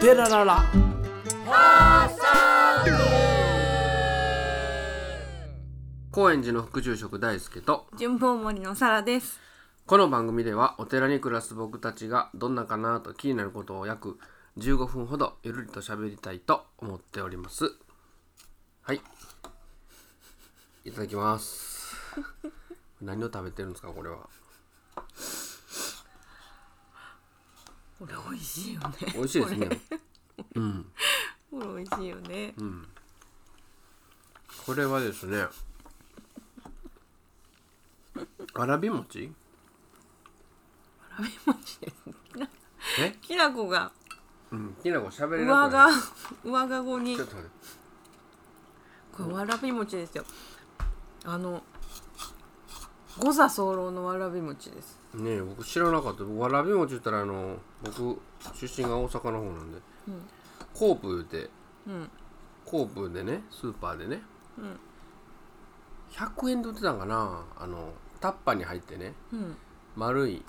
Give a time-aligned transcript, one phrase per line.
[0.00, 0.64] テラララ
[6.10, 7.86] 高円寺の副住職大輔と。
[7.98, 9.38] 順風森のサラです。
[9.84, 14.18] この番組ではお寺に暮らす僕たちがどんなかなと気になることを約
[14.56, 17.70] 15分ほどゆるりと喋りたいと思っております。
[18.80, 19.02] はい。
[20.86, 21.94] いただきます。
[23.02, 24.30] 何を食べてるんですかこれは
[28.00, 28.88] これ美味しいよね。
[29.14, 29.68] 美味しいですね
[30.54, 30.86] うん
[31.50, 32.54] これ美味しいよね。
[34.64, 35.44] これはですね
[38.54, 39.30] わらび餅？
[41.10, 41.96] わらび餅です。
[43.00, 43.12] え？
[43.20, 43.92] きなこが
[44.50, 46.02] うんきなこ喋れな上がくなる
[46.44, 47.56] 上がごにちょっと待って
[49.12, 50.24] これわらび餅ですよ。
[51.26, 51.62] あの
[53.18, 54.99] 五座候のわらび餅です。
[55.14, 56.24] ねえ僕知らなかった。
[56.24, 58.20] わらび餅言ったらあの僕
[58.54, 60.22] 出身が大阪の方なんで、うん。
[60.74, 61.48] コープ言
[61.88, 62.10] うん。
[62.64, 64.22] コープでねスーパーでね、
[64.56, 64.78] うん。
[66.12, 67.44] 100円で売ってたんかな。
[67.58, 69.14] あのタッパーに入ってね。
[69.32, 69.56] うん。
[69.96, 70.42] 丸い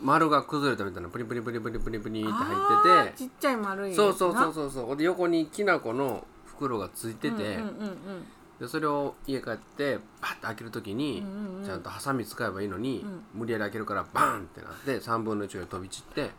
[0.00, 3.18] 丸が崩れたみたいなプリプリプリプリプリプリってあ入ーってて。
[3.18, 3.94] ちっちゃい丸い。
[3.94, 4.96] そうそうそうそうそう。
[4.96, 8.26] で横にきな粉の袋がついてて、うんうんうん
[8.62, 11.24] でそれを家帰ってパッと開ける時に、
[11.64, 13.40] ちゃんとハサミ使えばいいのに、うん。
[13.40, 16.30] 無理やり開けるからバーンってなって3分の1が飛び散って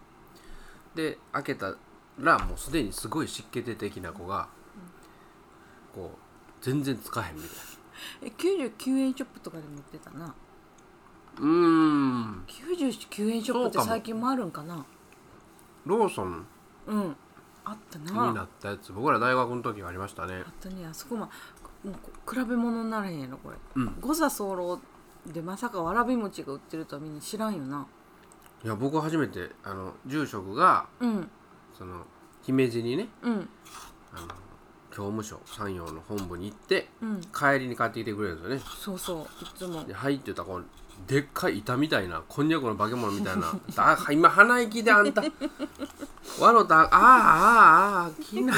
[0.95, 1.75] で開けた
[2.17, 4.47] らもうすでにすごい湿気出てきな子が、
[5.93, 6.17] こう
[6.61, 7.55] 全然使えへんみたいな。
[8.21, 10.33] え九十九円ショップとかでも売ってたな。
[11.39, 12.43] うーん。
[12.47, 14.85] 九十九円ショップって最近もあるんかな。
[15.85, 16.45] ローソン。
[16.87, 17.15] うん。
[17.65, 18.33] あったにな。
[18.33, 18.91] なったやつ。
[18.91, 20.43] 僕ら大学の時がありましたね。
[20.45, 20.85] あったね。
[20.85, 21.29] あそこま
[21.83, 21.95] もう
[22.25, 23.95] こ比べ物にならへんやろこれ、うん。
[23.99, 24.79] 五座候
[25.27, 27.85] でまさかわらび餅が売ってるとはみんな知らんよな。
[28.63, 31.29] いや僕初めてあの住職がうん。
[31.77, 32.05] その
[32.41, 33.49] 姫路にねうん。
[34.13, 34.27] あの
[34.91, 37.21] 教務所山陽の本部に行ってうん。
[37.21, 38.61] 帰りに買ってきてくれるんですよね。
[38.79, 39.83] そうそういつも。
[39.83, 40.65] で「はい」ってたらこう
[41.07, 45.23] でっかい板みたいなこんにゃくの化け物みたいな「あ今鼻息であんた
[46.39, 48.53] わのたあああああきな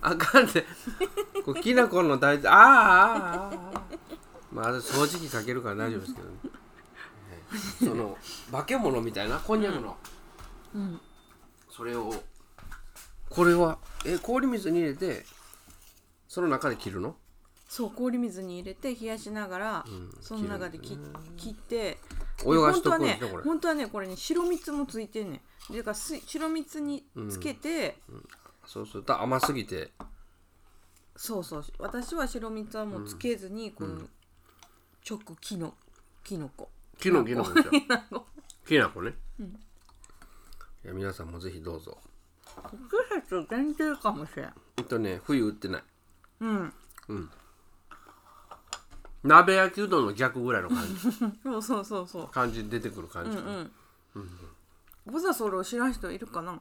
[0.00, 0.64] あかんで。
[1.44, 3.82] こうきな粉の大体ああああああ
[4.52, 6.34] まあ掃除機かけるから大丈夫ですけどね、
[7.30, 7.42] え
[7.84, 8.18] えその
[8.50, 9.38] 化け物みたいな？
[9.38, 9.96] こんにゃくの、
[10.74, 11.00] うん。
[11.70, 12.12] それを。
[13.30, 13.78] これは？
[14.04, 15.26] え氷水に入れて
[16.26, 17.16] その中で切るの？
[17.68, 20.98] そう氷水に入れて冷やしながら、んその中で切
[21.36, 21.98] 切って
[22.42, 25.72] 泳がしとくんでですねこれ本当はね本当はねこれね白蜜もついてんねん。
[25.72, 28.00] でだからす白蜜につけて、
[28.68, 29.90] そうすると甘すぎて。
[31.16, 31.64] そうそう。
[31.78, 34.02] 私は白蜜はもうつけずにこの
[35.08, 35.72] 直きの
[36.22, 36.68] きのこ
[36.98, 38.26] きのきのこですよきなこ
[38.66, 39.14] きなこね、
[40.84, 41.96] いや皆さんもぜひどうぞ。
[43.24, 44.52] 季節限定かもしれん。
[44.76, 45.82] えっとね冬売ってない。
[46.40, 46.72] うん。
[49.24, 51.00] 鍋焼きうどんの逆ぐらいの感じ。
[51.42, 52.28] そうそうそうそう。
[52.28, 53.38] 感じ出てくる感じ。
[53.38, 53.72] うん
[55.06, 56.60] 五座候知らん人いるかな？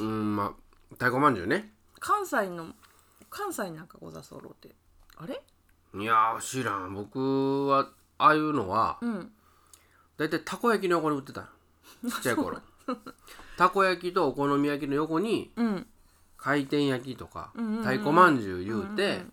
[0.00, 0.52] うんまあ
[0.94, 1.72] 太鼓まんじゅうね。
[2.00, 2.68] 関西の
[3.30, 4.70] 関西なんか五座候って。
[5.16, 5.40] あれ？
[6.00, 6.94] いやー知らん。
[6.94, 7.88] 僕は
[8.18, 9.30] ああいうのはうん。
[10.16, 11.42] 大体たこ焼きの横に売ってた
[12.08, 12.58] ちっちゃい頃。
[13.56, 15.86] たこ焼きとお好み焼きの横にうん。
[16.36, 19.24] 回転焼きとかんうんうん太鼓まんじゅう言うて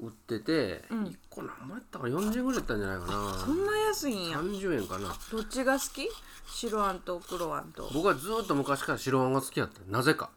[0.00, 3.34] 売ってて1個何もやったかな？40円ぐらいやったんじゃないかな。
[3.34, 4.40] そんな安いんや。
[4.40, 5.14] 30円かな。
[5.30, 6.08] どっちが好き？
[6.46, 7.90] 白あんと黒あんと。
[7.92, 9.80] 僕はずっと昔から白あんが好きやった。
[9.86, 10.30] なぜか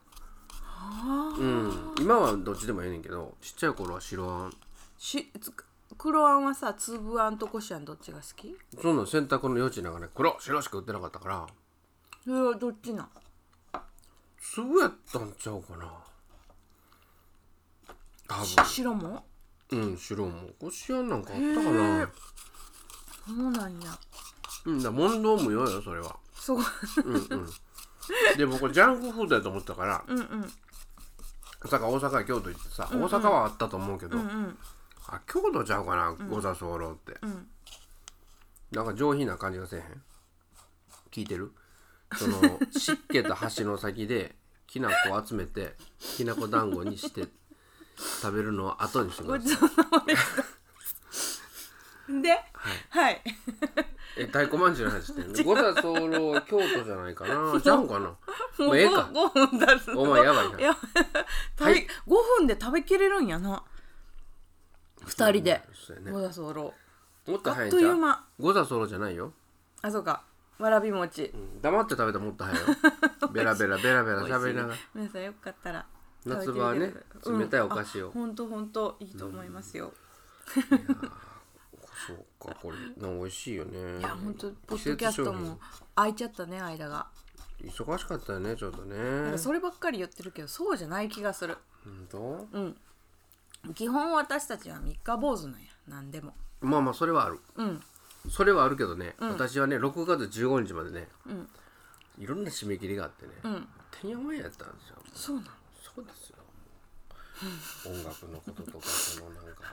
[1.38, 1.96] うん。
[2.00, 4.54] 今はどっちでもええねんけどちっちゃい頃は白あん。
[4.98, 5.52] しつ
[5.98, 8.56] 黒あんはさ粒あんとこしあんどっちが好き？
[8.82, 11.48] そんなん洗濯の余地なんかね黒白しか売ってなかったから。
[12.24, 13.10] それはどっちなん？
[14.42, 15.92] 粒やったんちゃうかな。
[18.28, 19.24] 多し白も？
[19.70, 20.50] 分うん白も。
[20.60, 22.10] こしあんなんかあったかな。
[23.28, 23.98] そうなんや。
[24.66, 26.16] うんだから問答無用よそれは。
[26.34, 26.60] そう。
[27.06, 27.50] うんうん。
[28.38, 30.04] で僕ジャンクフードやと思ってたから。
[30.08, 30.52] うんうん
[31.64, 34.58] まさか大阪や京都行ってさ、大阪はあったと思うけど、うん
[35.08, 37.48] あ京都ちゃうかな五座候って、ん。
[38.72, 39.86] なんか上品な感じがせえへん？
[41.12, 41.52] 聞いてる？
[42.16, 44.36] その湿気と橋の先で
[44.68, 47.28] きな粉を集めてきなこ団子にして
[48.22, 50.06] 食べるのを後にしてください。
[50.08, 50.28] でし
[52.08, 52.14] た。
[52.22, 52.30] で？
[52.90, 53.22] はい
[54.18, 55.34] え太鼓まんじゅうの話してんの？
[55.44, 57.60] 五座候は京都じゃないかな。
[57.62, 58.08] ちゃうんかな？
[58.66, 59.10] もうええか。
[59.14, 60.52] 5分出すお前やばいな。
[60.52, 60.66] 食べ、
[61.66, 61.88] はい。
[62.08, 63.64] 5分で食べきれるんやな。
[65.06, 65.62] 2人で。
[66.12, 66.74] 五座候
[67.26, 69.34] もっと早いんちゃ五座候じゃないよ。
[69.82, 70.24] あそうか。
[70.60, 71.24] わらび餅。
[71.34, 72.66] うん黙って食べたらもっと早いよ。
[73.34, 74.80] ベラベラベラベラ喋りながら。
[74.94, 75.86] 皆さんよかったら。
[76.26, 76.94] 夏場はね
[77.26, 78.12] 冷たいお菓子を。
[78.12, 78.36] ほん。
[78.36, 79.94] とほんといいと思いますよ、
[82.08, 84.00] そうかこれなんか美味しいよね。
[84.00, 85.60] いやほんとポッドキャストも
[85.96, 87.08] 空いちゃったね間が。
[87.64, 89.32] 忙しかったよねちょっとね。
[89.32, 91.58] かそればっかり言ってるけどそうじゃない気がする。
[91.84, 92.76] 本当うん。
[93.74, 95.58] 基本私たちは三日坊主なんや。
[95.88, 96.34] 何でも。
[96.62, 97.40] まあまあそれはある。
[97.56, 97.82] うん。
[98.30, 99.30] それはあるけどね、ん。
[99.30, 101.50] 私はね6月15日までね、うん。
[102.18, 103.68] いろんな締め切りがあってね、うん。
[103.92, 104.96] てんやわんやったんですよ。
[105.14, 105.48] そうなの。
[105.96, 106.38] そうですよ。
[107.86, 109.64] 音楽のこととかそのなんか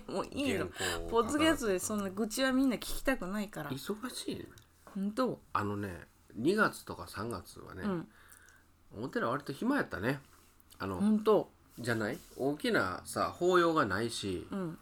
[0.08, 0.68] もういいよ
[1.10, 3.70] ポッドキャストでそんな愚痴はみんな聞きたくないから。
[3.70, 4.48] 忙しい
[4.94, 5.40] 本当。
[5.52, 6.06] あのね
[6.38, 7.88] 2月とか3月はね、う
[9.00, 9.04] ん。
[9.04, 10.20] お寺割と暇やったね。
[10.78, 11.50] あの、本当。
[11.78, 12.18] じゃない？
[12.36, 14.78] 大きなさ法要がないし、うん。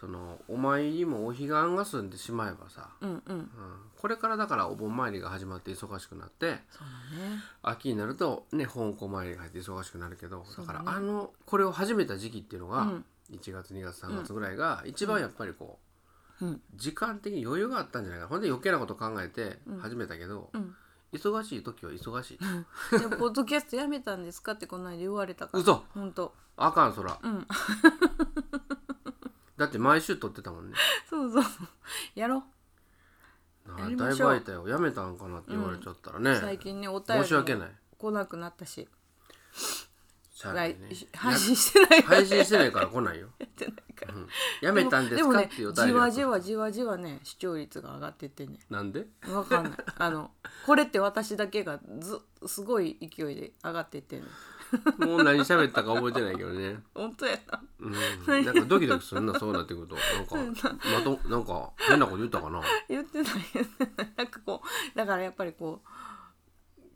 [0.00, 3.36] そのお参りもお彼岸が済んでしまえばさ、うんうん。
[3.36, 3.50] うん、
[3.96, 6.86] これからだからお盆参りが始まって忙しくなってそう
[7.18, 7.42] だね。
[7.62, 15.78] 秋になるとね本校参りが入って忙しくなるけどだからあのこれを始めた時期っていうのが、うん1月2月3月ぐらいが一番やっぱりこ
[16.40, 16.60] う、うん。
[16.74, 18.28] 時間的に余裕があったんじゃないかな。
[18.28, 20.74] ほんで余計なこと考えて始めたけど、うん。
[21.12, 22.38] 忙しい時は忙しい。
[22.98, 25.60] でもポッドキャストやめたんですかってこの間言われたから。
[25.60, 25.84] 嘘。
[25.94, 27.18] 本当あかんそら。
[27.22, 27.46] うん。
[29.56, 30.76] だって毎週撮ってたもんね。
[31.08, 31.44] そうそう。
[32.14, 32.44] やろ
[33.78, 34.68] だいぶ空いたよ。
[34.68, 37.68] やめたんかなって言われちゃったらね、最近ねお便り申し訳ない。
[37.68, 38.86] も来なくなったし
[40.44, 42.02] しゃあないね来配信してない。
[42.04, 44.14] から配信してないから来ないよ、 やってないから。
[44.14, 44.28] うん。
[44.60, 48.58] やめたんですでもねかっていうじわじわじわじわね視聴率が上がってってね。
[48.70, 49.06] なんで？
[49.28, 49.72] わかんない。
[49.98, 50.30] あの
[50.66, 54.28] これって私だけがずすごい勢いで上がってってんね。
[54.98, 56.80] もう何喋ったか覚えてないけどね。
[56.94, 57.62] 本当やな。
[57.78, 57.88] う
[58.40, 59.94] ん、なんかドキドキするなそうなってくると。
[59.94, 62.60] なんか まとなんか変なこと言ったかな？
[62.88, 63.32] 言ってない。
[64.16, 65.82] なんかこうだからやっぱりこ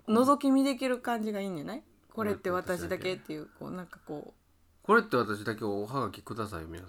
[0.09, 1.85] う覗き見できる感じがいいんじゃない？
[2.19, 3.15] これって私だけ。
[3.15, 4.35] っていうこうなんかこ
[4.83, 6.89] これって私だけおはがきください皆さ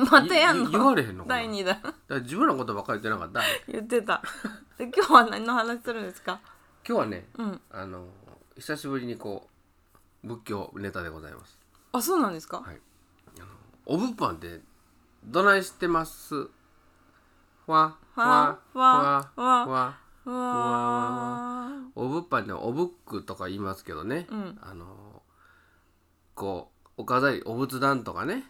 [0.00, 0.02] ん。
[0.02, 0.64] うまたやんの？
[0.64, 1.36] 言言われへんのかな？
[1.36, 1.80] 第2弾。
[1.80, 3.42] だから自分のことばっかり言ってなかった？
[3.70, 4.20] 言ってた。
[4.76, 6.40] で今日は何の話するんですか？
[6.84, 7.60] 今日はねうん。
[7.70, 8.08] あの
[8.56, 9.46] 久しぶりにこ
[10.24, 11.56] う仏教ネタでございます。
[11.92, 12.80] あそうなんですか、はい。
[13.36, 13.46] あの
[13.86, 14.60] お物販って
[15.24, 16.34] どないしてます？
[17.68, 19.66] わわわわわわ。
[19.68, 21.86] わうわー。
[21.94, 24.58] お物販でおブックとか言いますけどね、うん。
[24.60, 25.22] あの
[26.34, 28.44] こうお飾りお仏壇とかね、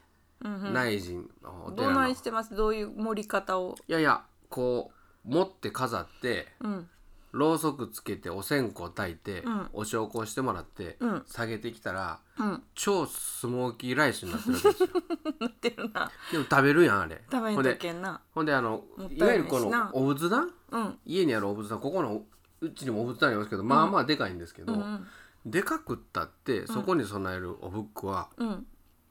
[0.45, 0.73] うんうん。
[0.73, 1.93] 内陣おど寺の。
[1.93, 2.57] いないしてます。
[2.57, 3.77] どういう盛り方を。
[3.87, 4.91] やいやこ
[5.25, 6.89] う持って飾ってうん
[7.37, 9.69] ろうそくつけてお線香炊いて、うん。
[9.73, 11.23] お焼香してもらって、うん。
[11.29, 12.63] 下げてきたらうん。
[12.75, 14.89] 超スモーキーライスになってるわけですよ。
[15.41, 16.11] なってるな。
[16.33, 17.23] でも食べるやんあれ。
[17.31, 18.21] 食べんとほんでけんな。
[18.35, 20.51] ほんであのもったいいわゆるこのお仏壇？
[20.73, 20.99] うん。
[21.05, 22.25] 家にあるお仏壇ここの
[22.61, 25.07] うちにもお仏壇ありますけど、まあまあでかいんですけど、うんうん。
[25.45, 28.67] でかくったってそこに備えるおブックは、うん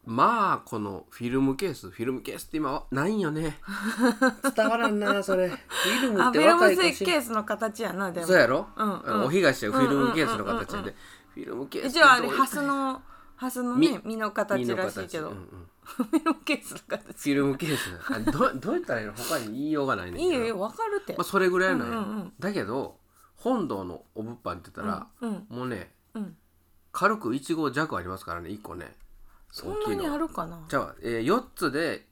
[0.05, 3.59] まあこのフィルムケースフィルムケースって今はないんよね。
[4.55, 5.49] 伝わらんなそれ。
[5.49, 8.27] フィルムってあフィルムケースの形やなでも。
[8.27, 9.23] そうやろ、うんうん。
[9.25, 10.95] お東はフィルムケースの形うんうんうんうん。
[10.95, 10.95] で
[11.33, 13.01] フィルムケースって一応あれハスの
[13.35, 15.69] ハスのね身の形身のらしいけど、うんうん。
[15.83, 19.13] フィルムケースのフ形ィルムケースあどどうやったらいいの？
[19.13, 20.43] 他に言いようがないねんけど。
[20.43, 21.13] いいよわかるって。
[21.13, 22.33] まあ、それぐらいなんや、うんうんうん。
[22.39, 22.99] だけど
[23.35, 26.37] 本堂のお物販って言ったら、うんもうねうん。
[26.91, 28.95] 軽く1号弱ありますからね1個ね
[29.55, 30.65] そんなにあるかな？
[30.67, 32.05] じゃあ、えー、4つで、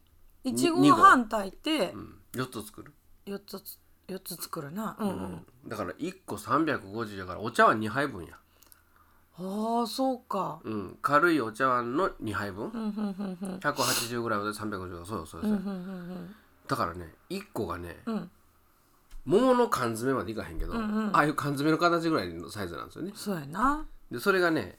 [0.45, 1.91] いちご半炊いて。
[1.91, 2.93] うん、4つ作る、
[3.25, 4.95] 四つつ四つ作るな。
[4.97, 8.38] うんうん、うんだから1個350だからお茶碗2杯分や、
[9.38, 10.62] ああそうか。
[10.63, 13.55] うん、軽いお茶碗の2杯分、うんうんうんうん。
[13.57, 15.62] 180g で350そうよそうよそう。
[16.67, 18.15] だからね1個がねうん。
[18.15, 18.31] うん
[19.25, 21.15] 桃の缶詰までいかへんけど、んうん。
[21.15, 23.12] ああいう缶詰の形ぐらいのサイズなんですよね。
[23.15, 23.85] そうやな。
[24.12, 24.77] でそれがね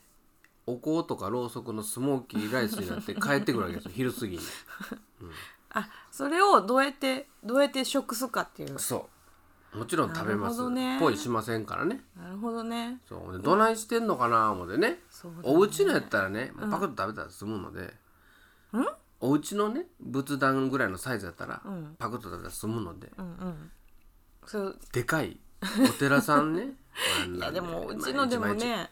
[0.67, 3.91] お香とかろうそくのスモーキーライスになって帰ってくるわけですよ。
[3.95, 4.43] 昼過ぎに。
[5.77, 8.79] あそれをどうやってどうやって食すかっていう。
[8.79, 9.09] そ
[9.75, 9.79] う。
[9.79, 10.59] もちろん食べます。
[10.59, 10.99] なるほどね。
[11.01, 12.05] ポイしませんからね。
[12.17, 13.01] なるほどね。
[13.07, 13.33] そう。
[13.33, 14.91] でどないしてんのかな思ってね。
[14.91, 15.01] ね。
[15.43, 17.93] お家のやったらねパクッと食べたら済むので、
[19.21, 21.97] お家のね仏壇ぐらいのサイズやったら、ん。
[21.99, 23.71] パクッと食べたら済むので、うんうん。
[24.47, 24.79] そう。
[24.93, 26.77] でかいお寺さんね。
[27.35, 28.91] いやでもうちのでもね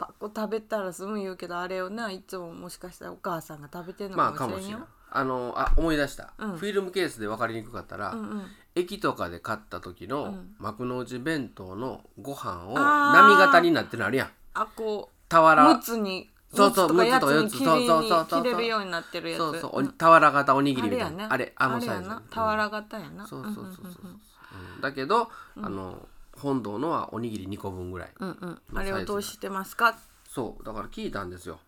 [0.00, 6.56] パッコ食べたら済む言うけどあれをないつももしかしたらお母さんが食べてんの日まあかもしれんよ、かもしれないあのあ思い出した、うん。
[6.56, 8.42] フィルムケースで分かりにくかったら、うんうん。
[8.74, 10.54] 駅とかで買った時のん。
[10.58, 13.28] 幕の内弁当のご飯をあー。
[13.28, 14.30] 波型になってるのあるやん。
[14.54, 15.74] あこう俵。
[15.74, 18.42] むつにそうそうむつとかやつそうそうそうそう。
[18.42, 19.38] 切れるようになってるやつ。
[19.38, 21.30] そうそう、俵型おにぎりみたいな。
[21.30, 22.02] あれあれあのサイズ。
[22.04, 22.22] れやな。
[22.30, 23.26] 俵型やな。
[23.26, 24.20] そうそうそうそう、んんんん。
[24.76, 24.80] うん。
[24.80, 25.28] だけど、
[25.60, 26.08] あの
[26.40, 28.62] 本堂のはおにぎり2個分ぐらい、うんうん。
[28.68, 29.96] まああれをどうしてますか？
[30.28, 30.64] そう。
[30.64, 31.60] だから聞いたんですよ。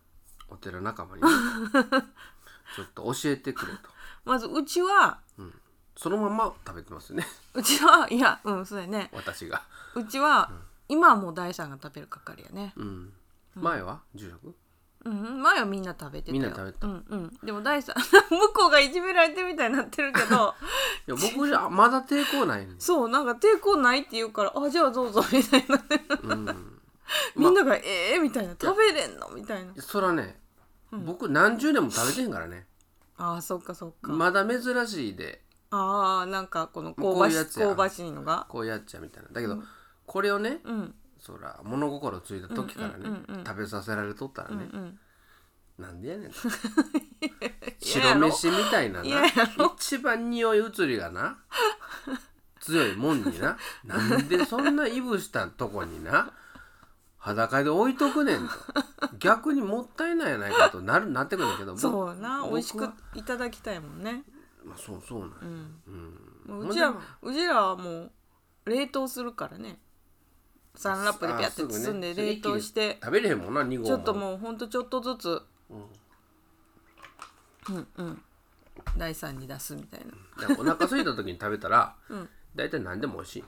[0.49, 1.21] お寺仲間に。
[1.23, 1.29] ね
[2.75, 3.79] ちょっと教えてくれと。
[4.25, 5.19] まずうちは
[5.95, 7.25] そのまま食べてますね。
[7.53, 9.09] うちはいやうんそうやね。
[9.13, 9.61] 私が。
[9.95, 10.49] うちは、
[10.89, 12.73] 今はもう大さんが食べる係やね。
[12.75, 13.13] うん。
[13.55, 14.01] 前は？
[14.15, 14.55] 住職？
[15.05, 16.33] うん前はみんな食べてたよ。
[16.33, 16.87] みんな食べてた。
[16.87, 17.37] うんうん。
[17.43, 17.95] でも大さん
[18.33, 20.55] 向こうがいじめられてるみたいになってるけど
[21.07, 25.83] いや僕じゃまだ抵抗ないねそうなんか抵抗ないって言うから あじゃあどうぞみたいにな。
[26.23, 26.79] うん。
[27.35, 28.55] みんなが、ええみたいな。
[28.59, 29.29] 食べれんの？
[29.35, 29.73] みたいな。
[29.81, 30.39] そらね、
[30.91, 32.65] 僕何十年も食べてへんからね。
[33.17, 35.43] あーそっかそっか、まだ珍しいで。
[35.69, 37.67] ああなんかこのこう香ばしいうやつや。
[37.69, 38.45] 香ばしいのが。
[38.49, 39.29] こうやっちゃうみたいな。
[39.31, 39.61] だけど、
[40.05, 43.45] これをねうんそら物心ついた時からね、うんうんうんうん。
[43.45, 44.99] 食べさせられとったらね、うんうん。
[45.79, 46.31] なんでやねん。
[47.79, 49.05] 白飯みたいなな。
[49.05, 49.73] 嫌やろ。
[49.77, 51.37] 一番匂い移りがな
[52.59, 53.57] 強いもんにな。
[53.85, 56.33] なんでそんないぶしたとこにな
[57.17, 58.53] 裸で置いとくねんと。
[59.17, 64.25] 逆にもったいないやないかとなるなってくるんだけどそうな僕美味しくはいただきたいもんね。
[64.65, 65.35] まあ、そうそうなんや。
[65.41, 65.79] うん。
[66.47, 66.57] うん。
[66.57, 68.11] もううちらほんでうちらはもう
[68.65, 69.79] 冷凍するからね
[70.75, 75.41] サンラップでピャッて包んで冷凍して、食べれへんもんな2合もちょっともうほんとちょっとずつ。
[75.69, 75.85] うん。
[77.75, 78.21] うんうん。
[78.97, 80.13] 第三に出すみたいな。
[80.57, 82.29] お腹空いた時に食べたら、うん。
[82.55, 83.43] 大体何でも美味しい。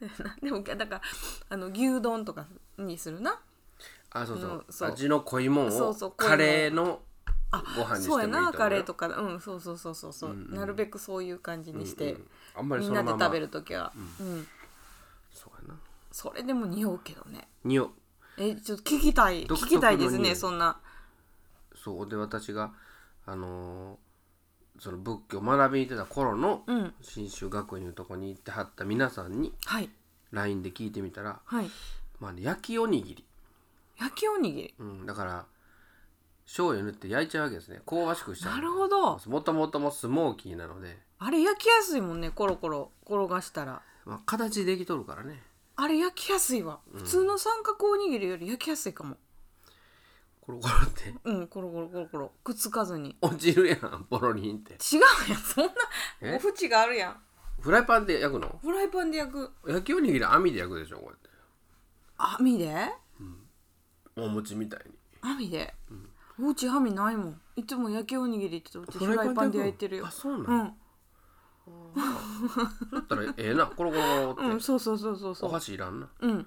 [0.42, 1.02] でもだから
[1.48, 2.46] あの牛丼とか
[2.78, 3.40] にするな。
[4.10, 4.90] あそうそう,、うんそう。
[4.90, 7.02] 味の濃いもんをカレーの
[7.76, 14.08] ご飯にしてそうやもいいと思うよなカレーとかうんそうそうそうそうそう、なるべくそういう感じにして、うんあんまりみんなで食べる時は、うん。
[14.18, 14.42] そうやな
[16.12, 17.48] それでも匂うけどね。
[17.64, 17.90] 匂う。
[18.38, 19.46] えちょっと聞きたい。
[19.46, 20.78] 聞きたいですねそんな。
[21.74, 22.72] そうで私が
[23.26, 24.12] あのー
[24.78, 26.94] その仏教を学びに行ってた頃のうん。
[27.02, 29.88] 信州学院のとこに行ってはった皆さんにはい。
[30.32, 31.66] LINE で聞いてみたら、はい。
[32.18, 33.24] まあね、焼きおにぎり、
[34.00, 34.74] 焼きおにぎり。
[34.78, 35.44] うん、だから
[36.46, 37.80] 醤油塗って焼いちゃうわけですね。
[37.86, 39.20] 香ばしくしちゃうなるほど。
[39.26, 43.82] もともともスモーキーなので、あれ焼きやすいもんねコロコロ転がしたら。
[44.04, 45.40] まあ、形できとるからね
[45.76, 46.80] あれ焼きやすいわ。
[46.94, 49.16] 普通の三角おにぎりより焼きやすいかも。
[50.40, 51.14] コロコロって。
[51.24, 52.32] うんコロコロコロコロ。
[52.44, 53.16] くっつかずに。
[53.20, 54.74] 落ちるやんポロリンって。
[54.74, 55.38] 違うやん。
[55.38, 55.72] そんな
[56.20, 56.40] え？
[56.42, 57.16] お縁があるやん。
[57.60, 58.58] フライパンで焼くの？
[58.62, 59.50] フライパンで焼く。
[59.66, 61.30] 焼きおにぎり網で焼くでしょこうやって。
[62.16, 62.74] 網で？
[64.16, 64.92] お餅みたいに。
[65.22, 65.72] 網で、
[66.38, 67.40] うち網ないもん。
[67.56, 70.06] いつも焼きおにぎりって言フライパンで焼いてるよ。
[70.06, 70.72] あそうなの、うん
[72.92, 73.66] だったらええな。
[73.66, 76.08] コロコロコロって、うんそうそうそうそうそおう箸いらんな。
[76.20, 76.46] うん。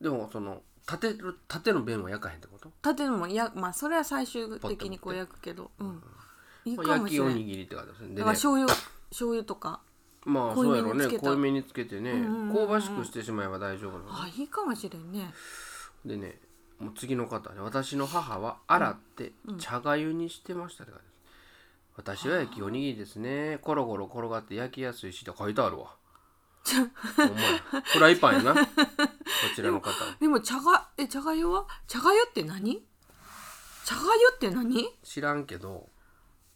[0.00, 2.70] でもその縦る縦の弁は焼かへんってこと？
[2.82, 5.70] 縦のもやまあそれは最終的にこう焼くけど。
[5.78, 6.02] うん。
[6.66, 8.14] いいかも焼きしれないおにぎりって感じですね。
[8.14, 8.74] だから醤油
[9.10, 9.80] 醤油とか。
[10.24, 11.00] まあそうやろうね。
[11.00, 11.26] めにつけた。
[11.28, 15.34] 濃いめにつけてね、んうんうん香ばしくしてしまえば大丈夫なのあいいかもしれんね。
[16.04, 16.38] でね
[16.78, 17.60] もう次の方ね。
[17.60, 21.13] 私の母は洗って茶がゆにしてましたって感じです
[21.96, 23.58] 私は焼きおにぎりですね。
[23.62, 25.94] コロコロ転がって焼きやすいしって書いてあるわ。
[27.16, 27.82] ほんまや。
[27.84, 28.54] フライパンやな。
[28.54, 28.60] こ
[29.54, 29.90] ちらの方。
[29.90, 31.66] はでも茶がえ茶がゆは？
[31.86, 32.84] 茶がゆって何？
[33.84, 34.88] 茶がゆって何？
[35.02, 35.88] 知らんけど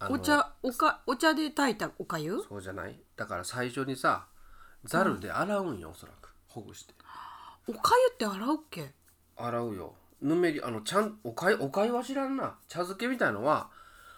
[0.00, 2.98] あのお茶おかお茶で炊いたおかゆそうじゃない？
[3.16, 4.26] だから最初にさ
[4.84, 6.30] ざるで洗うんよおそらく。
[6.48, 6.94] ほぐして。
[7.68, 8.92] おかゆって洗うっけ？
[9.36, 9.94] 洗うよ。
[10.20, 12.56] ぬめりあのちゃんおかゆおかゆは知らんな。
[12.66, 13.68] 茶漬けみたいのは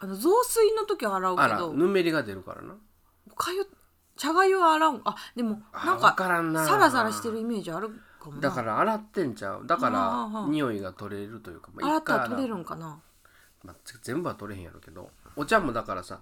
[0.01, 2.75] あの雑炊の時は洗うけ洗どうぬめりが出るからな。
[3.31, 3.67] おかゆ
[4.17, 4.95] 茶がゆは洗う。
[4.95, 6.65] んあでもあなんわかからんな。
[6.65, 8.41] サラサラしてるイメージあるかもな。
[8.41, 9.67] だから洗ってんちゃう。
[9.67, 13.01] だから匂いが取れるというか、まあ洗ったら取れるんかな。
[13.63, 15.11] まあ、全部は取れへんやろうけど。
[15.37, 16.21] お茶もだからさ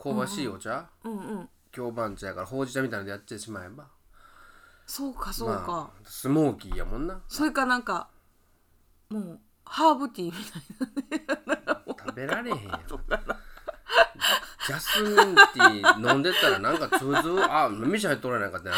[0.00, 1.48] 香ばしいお茶、うんうん。
[1.72, 3.88] 京番茶やからほうじ茶みたいなのでやってしまえば。
[4.86, 7.20] そうかそうか、まあ、スモーキーやもんな。
[7.26, 8.08] それかなんか
[9.10, 11.77] もうハーブティーみたい食
[12.18, 12.80] べられへんやん。
[14.66, 18.74] ジャスミンティー飲んでたらなんかつぶつぶあ飯入っとらないかってな。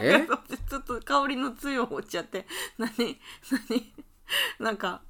[0.00, 2.46] えなちょっと香りの強いお茶って
[2.78, 2.90] 何
[3.68, 3.92] 何？
[4.60, 5.00] なんか。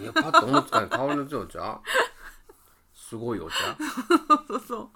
[0.00, 1.80] いやパッと思いつかない香りの強いお茶。
[2.94, 3.56] すごいお茶。
[4.46, 4.90] そうそ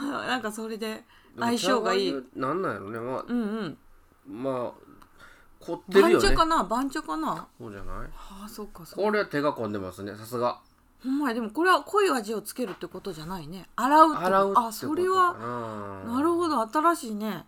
[0.00, 1.04] うなんかそれで
[1.38, 2.14] 相性がいい。
[2.34, 2.98] なんなんやろね。
[2.98, 3.78] まあうんうん。
[4.42, 4.72] まあ
[5.60, 6.28] 凝ってるよね。
[6.28, 6.64] 番茶かな？
[6.64, 7.46] 番茶かな？
[7.58, 8.10] そうじゃない？
[8.16, 10.16] ああそうかそうこれは手が込んでますね。
[10.16, 10.60] さすが
[11.04, 13.68] ほんまやでもこれは濃い味をつけるってことじゃないね。
[13.76, 17.44] 洗うって洗うってことあそれはなるどほど新しいね。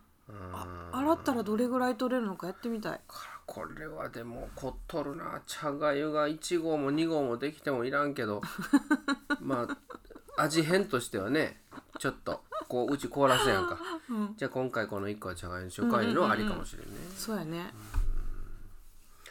[0.53, 3.01] あ洗ったらどれぐらい取れるのかやってみたい。
[3.47, 5.41] これはでも凝っとるな。
[5.47, 8.43] 茶がゆが1合も2合もできてもいらんけど。
[9.41, 9.67] ま
[10.37, 11.63] あ味変としてはね
[11.99, 13.79] ちょっとこううち凍らすやんか。
[14.11, 14.35] うん。
[14.37, 17.73] じゃあ今回この1個はじゃがいもにしようかいうのはありかもしれんね、そうやね。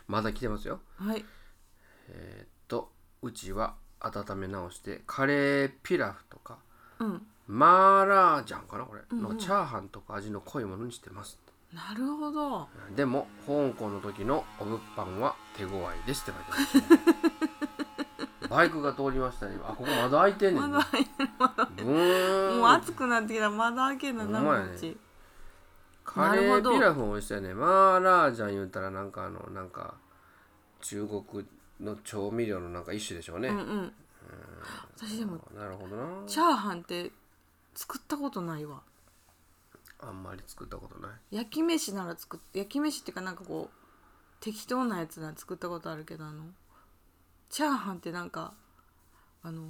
[0.07, 0.79] まだ来てますよ。
[0.97, 1.23] はい。
[2.07, 2.91] えーっと
[3.21, 6.57] うちは温め直してカレーピラフとか
[6.99, 7.21] うん。
[7.47, 11.39] マーラージャンかなこれ、のチャーハンとか味の濃いものにしてます。
[11.71, 12.67] なるほど。
[12.95, 16.39] でも香港の時のお物販は手強いですって
[16.73, 20.87] 書いてます、ね、 バイクが通りましたねあここまだ開いてんねんまだ
[21.75, 22.59] ブーン。
[22.59, 24.95] もう暑くなってきたらまだ開けんのなほんまやね。
[26.03, 27.53] カレーピラフ美味しそうやね。
[27.53, 29.95] マーラージャン言うたらなんかあのなんか
[30.81, 31.45] 中国
[31.79, 33.93] の調味料のなんか一種でしょうね、うんうん。
[34.97, 36.27] 私でもなるほどな。
[36.27, 37.11] チャーハンって
[37.73, 38.81] 作ったことないわ。
[39.99, 41.11] あんまり作ったことない。
[41.35, 46.43] 焼き飯なら作っ焼き飯っていうかなんかこう適当なやつなら作ったことあるけどあの
[47.49, 48.53] チャーハンってなんか
[49.43, 49.63] あの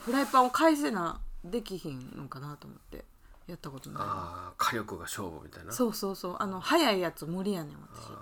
[0.00, 3.04] フライパンを返せなできひんのかなと思って
[3.46, 4.02] やったことない。
[4.02, 5.72] わああ火力が勝負みたいな。
[5.72, 6.36] そうそうそう。
[6.38, 7.76] あの早いやつ無理やねん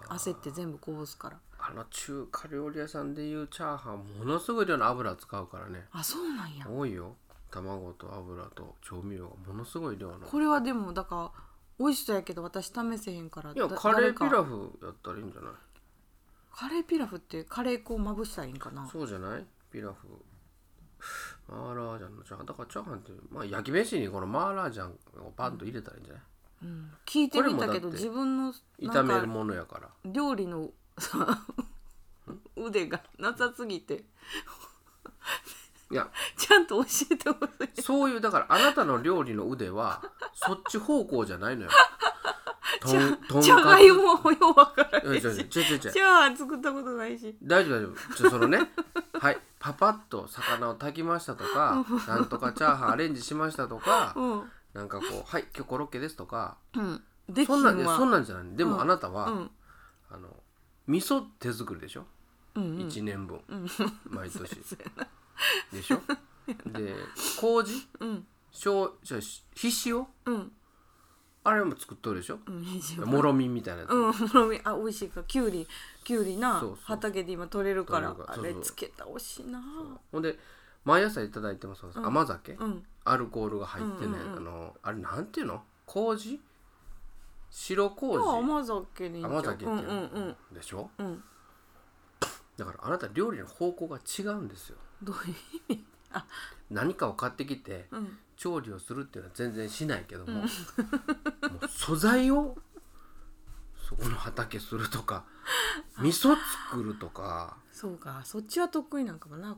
[0.09, 0.29] 私。
[0.31, 5.87] 焦って全部こぼすからあの中華料理屋さんでいうチャーハンものすごい量の油使うからね。
[5.93, 6.69] あそうなんや。
[6.69, 7.17] 多いよ。
[7.51, 10.27] 卵と油と調味料がものすごい量の。
[10.27, 11.45] これはでもだから
[11.79, 13.53] 美味しそうやけど私試せへんから。
[13.53, 15.53] いやだカレーピラフやったらいいんじゃない？
[16.55, 18.87] カレーピラフってカレー粉をまぶしたらいいんかな？
[18.87, 19.47] そうじゃない？
[19.73, 20.07] ピラフ。
[21.49, 22.47] マーラージャンのチャーハン。
[22.47, 24.91] だからチャーハンって、まあ、焼き飯にこのマーラージャン
[25.27, 26.23] をパンと入れたらいいんじゃない、
[26.65, 26.91] うん。
[27.07, 29.89] 聞いてみたけど自分の炒めるものやから。
[30.05, 30.69] 料理の
[30.99, 31.45] さ
[32.57, 34.05] 腕がなさすぎて。
[35.91, 36.09] いや。
[36.37, 37.83] ちゃんと教えてほしい。
[37.83, 40.03] そういうだからあなたの料理の腕は
[40.35, 41.71] そっち方向じゃないのよ。
[42.81, 43.45] とんとんかつ。
[43.45, 45.07] じゃがいもようわからい。
[45.07, 45.81] や違う違う違う違う。
[45.81, 47.37] チャーハン作ったことないし。
[47.43, 48.15] 大丈夫大丈夫。
[48.15, 48.71] ちょそのね。
[49.21, 49.39] はい。
[49.59, 54.51] パパッと魚を炊きましたとかなんとかチャーハンアレンジしましたとかうん。
[54.75, 56.59] なんかこうはい今日コロッケですとか。
[56.75, 57.03] うん。
[57.29, 58.57] できそんなんそんなんじゃない。
[58.57, 58.81] でもうん。
[58.83, 59.51] あなたは、うん。
[60.11, 60.29] あの
[60.87, 62.05] 味噌手作りでしょ、
[62.55, 62.89] うんうん。
[62.89, 63.41] 1年分、
[64.11, 64.51] 毎年。
[65.73, 66.01] でしょ？
[66.79, 66.95] で
[67.41, 67.89] 麹？
[68.01, 68.27] うん。
[68.51, 70.53] しょうじゃあしひ塩うん。
[71.47, 72.39] あれも作っとるでしょ？
[72.47, 74.61] うんもろみみたいなやつ、うんもろみ。
[74.65, 75.23] あ美味しいか。
[75.25, 75.67] きゅうり。
[76.05, 76.61] きゅうりな。
[76.61, 76.79] そうそう。
[76.85, 78.15] 畑で今取れるから。
[78.29, 79.63] あ取れつけたら美味しいな。
[80.13, 80.39] ほんで
[80.85, 82.85] 毎朝いただいてます、甘酒、うん。
[83.05, 85.65] アルコールが入ってね、あのあれなんていうの？
[85.87, 86.41] 麹？
[87.57, 88.19] 白麹？
[88.19, 90.37] あ甘酒甘酒っていううんのうん。
[90.53, 90.91] でしょ？
[90.99, 91.07] うん。
[91.07, 91.25] うん
[92.57, 94.77] だからあなた料理の方向が違うんですよ。
[95.03, 95.35] どういう
[95.69, 95.85] 意味？
[96.13, 96.25] あ。
[96.71, 98.19] 何かを買ってきて、うん。
[98.37, 100.49] 調理をするっていうのは全然しないけども,、もう
[101.69, 102.57] 素材を
[103.89, 105.25] そこの畑するとか
[105.99, 106.37] 味噌
[106.71, 107.57] 作るとか。
[107.73, 108.23] そうか。
[108.25, 109.57] そっちは得意なんかもな。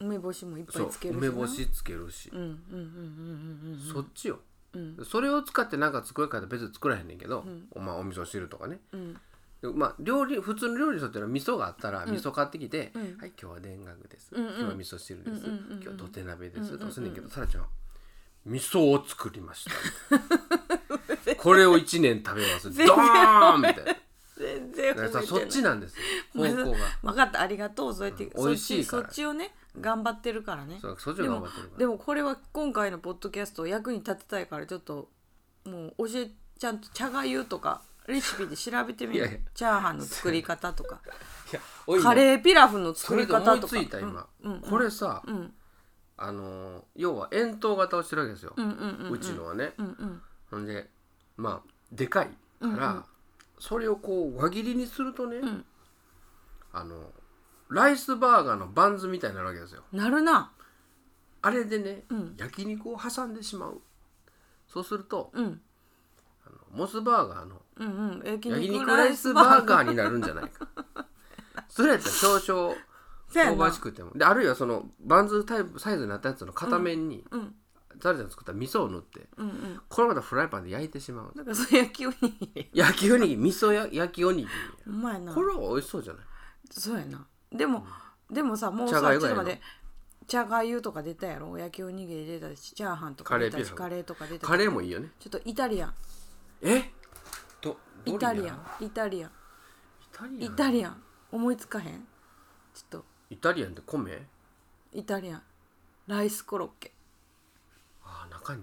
[0.00, 1.28] 梅干しもいっぱそいうつけるしな。
[1.28, 2.28] 梅干しつけるし。
[2.32, 2.76] う、んうんうんうんう
[3.68, 3.92] んうん。
[3.92, 4.40] そっちよ
[4.74, 5.04] うん。
[5.04, 8.80] それを使って何か作るかって別に作らへんねんけど、おまあ、お味噌汁とかね。
[8.92, 9.14] うん。
[9.62, 13.02] でまあ料理普通の料理にとっては味噌があったら味噌買ってきて「うん。
[13.18, 14.50] はい今日は田楽です、うんうん。
[14.50, 15.82] 今日は味噌汁です、うんうんうんうん。
[15.82, 17.66] 今日は土手鍋です」うんうんうんとすんねんけどさらちゃん
[18.46, 21.36] 味噌を作りました。
[21.36, 22.70] これを1年食べます。
[22.70, 22.96] ド 全然。
[22.96, 23.96] ーンみたいな
[24.40, 26.02] 全然だからさそっちななんですよ。
[26.34, 26.78] 方向が。
[27.02, 27.40] 分かった。
[27.42, 27.94] ありがとう。
[27.94, 28.46] そうやって、うん。
[28.46, 29.02] 美味しいから。
[29.02, 30.78] そっちをね頑張ってるからね。
[30.80, 31.78] そうそっちがでも頑張ってるから。
[31.78, 35.08] でもこれは今回のポッドキャスト役に立てたいからちょっと
[35.66, 41.00] もう教えちゃんと茶がゆとかレシピで調べてみるチャーハンの作り方とか。
[42.02, 43.68] カレーピラフのそ作り方とか。
[43.68, 45.52] ついた今、うんうんこれさ、うん。
[46.16, 50.22] あのー要は円筒型をしてるわけですよ、うんうんうんうちのはね、うんうん。
[50.50, 50.88] ほんで
[51.36, 52.26] まあでかい
[52.60, 53.04] から、
[53.60, 55.64] それをこう輪切りにするとね、ん。
[56.72, 57.12] あの
[57.68, 59.82] ライスバーガーのバンズみたいになるわけですよ。
[59.92, 60.50] なるな。
[61.42, 62.34] あれでね、うん。
[62.36, 63.80] 焼肉を挟んでしまう。
[64.66, 65.60] そうするとうん。
[66.46, 68.22] あのモスバーガーのうんうん。
[68.24, 70.66] 焼焼肉ライスバーガーになるんじゃないか。
[71.68, 72.74] それやったら少々
[73.32, 74.12] 香ばしくても。
[74.14, 77.54] であるいはそのバンズタイプサイズになったやつの片面に、うん
[78.00, 79.80] ザルちゃん作った味噌を塗ってうんうん。
[79.88, 82.70] これまたフライパンで焼いてしまうだからそれ焼きおにぎり。
[82.72, 84.50] 焼きおにぎり味噌や焼きおにぎり。
[84.86, 85.34] うまいな。
[85.34, 86.22] これは美味しそうじゃない？
[86.70, 87.26] そうやな。
[87.52, 87.86] でも、
[88.30, 89.60] でもさもうさ茶がょっと待って
[90.26, 91.56] 茶がゆとか出たやろ？
[91.58, 94.48] 焼きおにぎり出たしチャーハンとか出たしカカレーとか出たし。
[94.48, 95.08] カレーもいいよね。
[95.18, 95.94] ちょっとイタリアン。
[96.62, 96.90] え？
[97.60, 98.86] どイタリアドン？
[98.86, 99.30] イタリアン。
[99.30, 100.52] イタリアン？
[100.52, 101.02] イタリアン。
[101.32, 102.06] 思いつかへん？
[102.74, 103.04] ちょっと。
[103.30, 104.26] イタリアンって米？
[104.92, 105.42] イタリアン。
[106.06, 106.92] ライスコロッケ
[108.30, 108.62] 中に？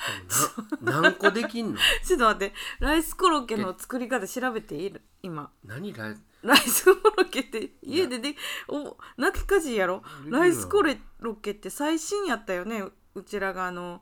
[0.80, 1.78] 何個できんの？
[2.04, 4.94] ちょっと待ってライスコロッケの作り方調べていい？
[5.22, 5.50] 今。
[5.64, 8.34] 何ライライスコロッケって家でで
[8.68, 10.02] お泣きかじやろ？
[10.26, 12.82] ライスコロッケって最新やったよね
[13.14, 14.00] うちらがあの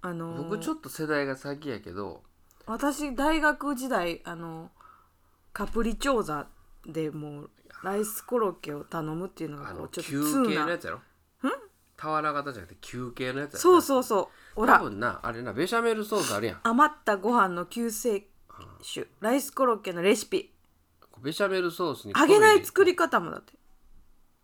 [0.00, 2.22] あの僕ちょっと世代が先やけど。
[2.66, 4.70] 私大学時代あの
[5.54, 6.48] カプリチョーザ
[6.86, 7.50] でもう
[7.82, 10.44] ライスコロッケを頼むっていうのがこうちょっと球通な。
[10.48, 11.00] 形のやつやろ？
[11.98, 14.26] 俵型じゃなくて球形のやつやろそうそうそう。
[14.54, 16.60] ほ多ら分なあれなベシャメルソースあるやん。
[16.62, 18.26] 余ったご飯の救世
[18.80, 19.06] 主。
[19.20, 20.52] ライスコロッケのレシピ。
[21.20, 23.52] ベシャメルソースに揚げない作りり方もだって。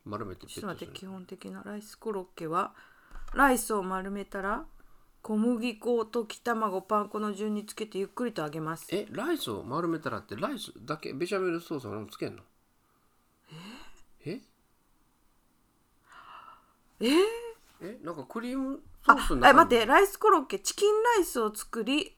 [0.05, 2.75] 丸めてちょっと待って基本的なライスコロッケは
[3.33, 4.67] ライスを丸めたら
[5.23, 8.87] 小麦粉溶き卵パン粉の順につけてゆっくりと揚げます。
[8.91, 12.43] えライスを丸めたらってライスだけベシャメルソースは何もつけんの？
[14.27, 14.41] え？
[17.01, 17.07] え？
[17.07, 17.15] ー、
[17.85, 22.17] えなんかクリームソあースの中にあ待ってライスコロッケチキンライスを作り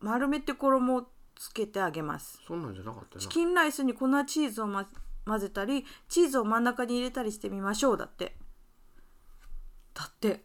[0.00, 2.40] 丸めて衣をつけて揚げます。
[2.46, 3.20] そんなんじゃなかったよな。
[3.20, 4.88] チキンライスに粉チーズを、ま、
[5.24, 8.36] 混ぜたりチーズを真ん中に入れたりしてみましょうだって。
[9.94, 10.44] だって。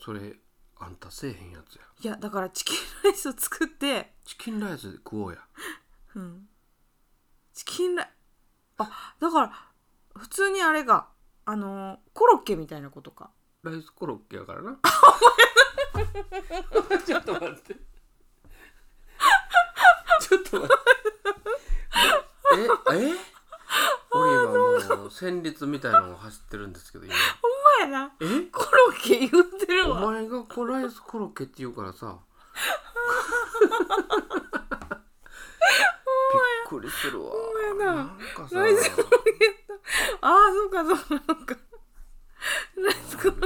[0.00, 0.34] それ
[0.78, 1.82] あんたせえへんやつや。
[2.02, 4.12] いやだからチキンライスを作って。
[4.24, 5.38] チキンライス食おうや。
[7.54, 8.10] チキンライ
[8.78, 9.52] あだから
[10.16, 11.08] 普通にあれが
[11.44, 13.30] あのーコロッケみたいなことか。
[13.62, 14.78] ライスコロッケやからな。
[17.04, 17.74] ちょっと待って。
[20.20, 20.82] ちょっと待って。
[22.58, 23.14] ええ？
[24.14, 27.14] 俺今もう戦慄みたいなのが走ってるんですけど今。
[27.14, 28.12] ほんまやな。
[28.20, 28.24] え？
[28.52, 32.18] コロッケ言ってるおわ前がこライスコロッケって言うからさ
[36.32, 37.30] びっくりするわ。
[37.30, 37.96] んまやな。
[37.96, 38.58] なんかさ。
[38.58, 39.08] ライスコロ
[40.20, 41.24] ああそうかそうか。
[41.26, 41.56] そうか
[42.76, 43.36] ライスコロ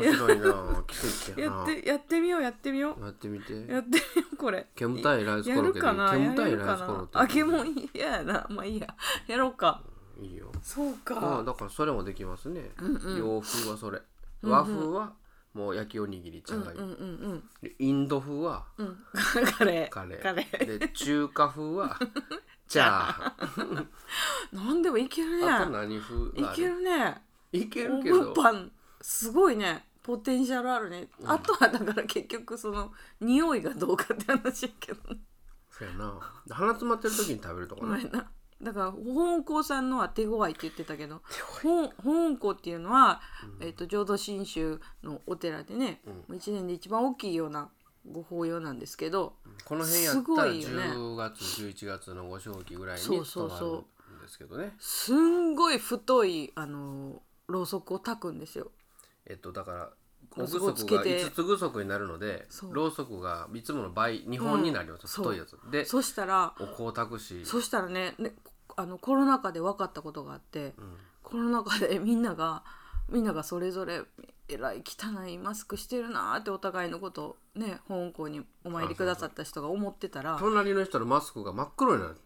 [0.00, 3.04] 面白いな奇跡ややなってやってみようやってみよう。
[3.04, 3.52] やってみて。
[3.52, 4.66] やってみようこれ。
[4.74, 6.10] 煙たいライスコやロッケかな？
[6.10, 7.22] 煙たいやるかライスコロッケな？
[7.22, 8.46] あけもん嫌やな。
[8.50, 8.94] まあいいや。
[9.26, 9.82] やろうか。
[10.20, 10.50] いいよ。
[10.62, 13.18] そうああかだからそれもできますね、んうん。
[13.18, 14.00] 洋風はそれ。
[14.42, 15.12] 和風は
[15.54, 16.94] もう焼きおにぎりちゃがい、うんうんう
[17.34, 18.98] んでインド風はうん。
[19.58, 19.88] カレー。
[19.88, 20.22] カレー。
[20.22, 20.78] カレー。
[20.78, 21.98] で中華風は
[22.68, 22.86] チャー。
[22.86, 23.34] ハ
[24.52, 27.22] なんでもいけるねンあと何風いけがあるるね。
[27.52, 28.16] いけるオけど。
[28.16, 29.86] ーブンパンすごいね。
[30.02, 35.00] ポテンシャルあるね、あとはだから結局その匂いがどうかって話やけど
[35.70, 38.10] そうやな鼻詰まってる時に食べるとかなごめん。
[38.10, 38.30] な
[38.62, 41.22] だから香港さんのは手強いって言ってたけど
[41.62, 43.20] 香香港っていうのは、
[43.60, 47.70] えっと浄土真宗のお寺でね、う一年で一番大きいような
[48.10, 50.82] ご法要なんですけどこの辺やすったらごいよね。
[50.84, 53.84] 10月11月のご正期ぐらいにそうそうそう。
[54.22, 54.74] ですけどね。
[54.78, 58.70] すんごい太いあのろうそくを焚くんですよ。
[59.26, 59.90] えっとだから
[60.36, 61.24] お具足がをつけて。
[61.24, 65.58] 5つ具足になるのでろうそくがいつもの倍2本になります、うん太いやつ。
[65.70, 67.44] でそしたらお香たくし。
[67.44, 68.32] そしたらねね
[68.76, 70.96] あのコロナ禍で分かったことがあって、うん。
[71.22, 72.62] コロナ禍でみんなが
[73.08, 74.02] みんながそれぞれ
[74.48, 82.16] えらい汚いマスクしてるなーってお互いのことをね香港にお参りくださった人が思ってたら隣の人のマスクが真っ黒になる。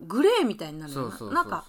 [0.00, 1.34] グレーみたいになるよそうそうそうそう。
[1.34, 1.64] なんか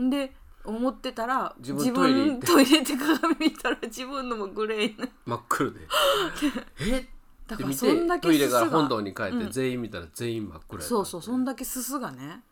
[0.00, 0.32] んで
[0.64, 2.46] 思ってたら自分トイレ行って。
[2.46, 5.06] トイレ行って鏡見たら自分のもグレーにな。
[5.06, 5.80] る真っ黒で。
[6.80, 7.08] え？
[7.46, 9.50] だからそんだけてトイレから本堂に帰ってうん。
[9.50, 12.42] 全員見たら全員真っ黒やったそうそうそんだけすすがね。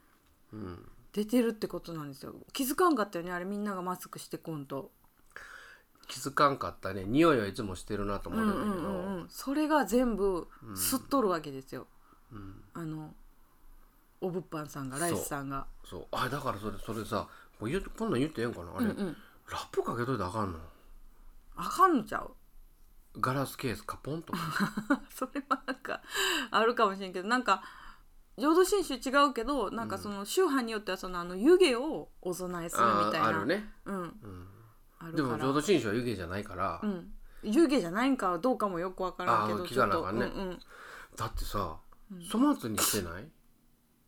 [0.53, 0.91] うん。
[1.13, 2.35] 出てるってことなんですよ。
[2.53, 4.91] 気づかんかったよねあれみんながマスクしてこんと
[6.07, 7.05] 気づかんかったね。
[7.05, 11.87] 匂いはいつもしてるなと思うんだけど、うんうんそれが全部吸っとるわけですよ、
[12.33, 12.63] うん。
[12.73, 13.15] あの
[14.21, 15.67] お物販さんがライスさんが。
[15.85, 16.07] そう。
[16.13, 18.73] あだからそれそれさこう言うこんなん言ってええんかな？
[18.77, 19.17] あれ、うんうん。
[19.51, 20.59] ラップかけといたらあかんの？
[21.57, 22.31] あかんのちゃう。
[23.21, 24.39] ガラスケースカポンとか。
[25.11, 26.01] それはなんか
[26.51, 27.63] あるかもしれんけどなんか
[28.37, 33.25] 浄土真宗違うけどなんかその宗派によってはそのあの湯気をお供えするみたいな。
[33.25, 34.01] ああるね、うん。
[34.01, 34.49] うん、
[35.01, 37.13] あるでも浄土真宗は湯気じゃないから、うん
[37.45, 40.27] 湯気じゃないんかどうかもよくわからんけあー聞かなあかんね。
[40.27, 40.59] うんうん、
[41.15, 41.77] だってさ
[42.33, 43.31] 粗末にしてない、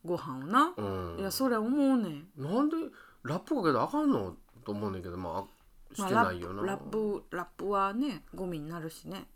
[0.04, 0.82] ご飯をな、う
[1.16, 2.28] ん、いやそれ思うねん。
[2.36, 2.76] なんで
[3.22, 9.28] ラップかけたらあかんのと思うねんけどまあしてないよな、ップラップラップはねゴミになるしね。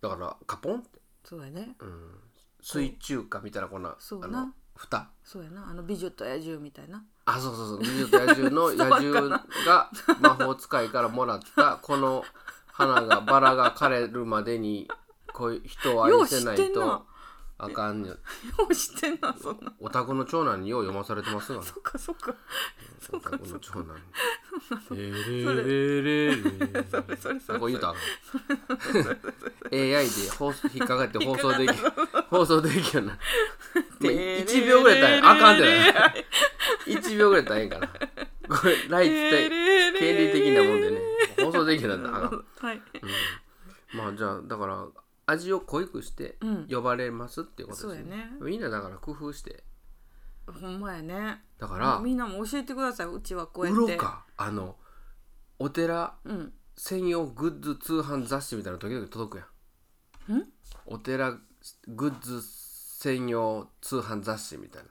[0.00, 1.76] だからカポンって、そうやね。
[1.80, 2.14] うん、
[2.60, 4.20] 水中華みたいなこんなそう。
[4.20, 5.10] なあの蓋。
[5.24, 5.68] そうやな。
[5.68, 7.04] あの美女と野獣みたいな。
[7.24, 7.78] あそうそうそう。
[7.80, 12.24] 美女と野獣の 野獣が魔法使いからもらったこの
[12.66, 14.88] 花がバラが枯れるまでに
[15.32, 17.06] こういう人を愛せないと
[17.58, 18.08] あかんよ。
[18.08, 18.16] よ
[18.70, 19.74] う知ってんなそんな。
[19.80, 22.34] お宅の長男によう読まされてますがなそっかそっか。
[23.00, 23.96] そおっか宅の長男
[24.94, 27.94] 「えれれれれ」それそれそれこれ言うたら
[28.68, 31.72] あかん AI で放送引っかかって放送でき
[32.30, 33.02] 放送できる。
[33.06, 33.18] な
[34.00, 36.14] 1秒ぐらいやったらあかんってな
[36.86, 41.00] 1秒ぐらいやったらええかなこれライツって権利的なもんでね
[41.40, 42.82] 放送できたんだからはい
[43.94, 44.86] まあじゃあだから
[45.26, 49.64] 味を濃いくしてうん呼ばれますっていうことですねみんなだから工夫して
[50.52, 51.42] ほんまやね。
[51.58, 53.80] だからみんなも教えてくださいうちはこうやって。
[53.82, 54.24] 売ろうか。
[54.36, 54.76] あの
[55.58, 56.52] お寺うん。
[56.80, 60.38] 専用グッズ通販雑誌みたいなの時々届くやん。
[60.38, 60.44] ん？
[60.86, 61.32] お寺
[61.88, 64.88] グッズ専用通販雑誌みたいな。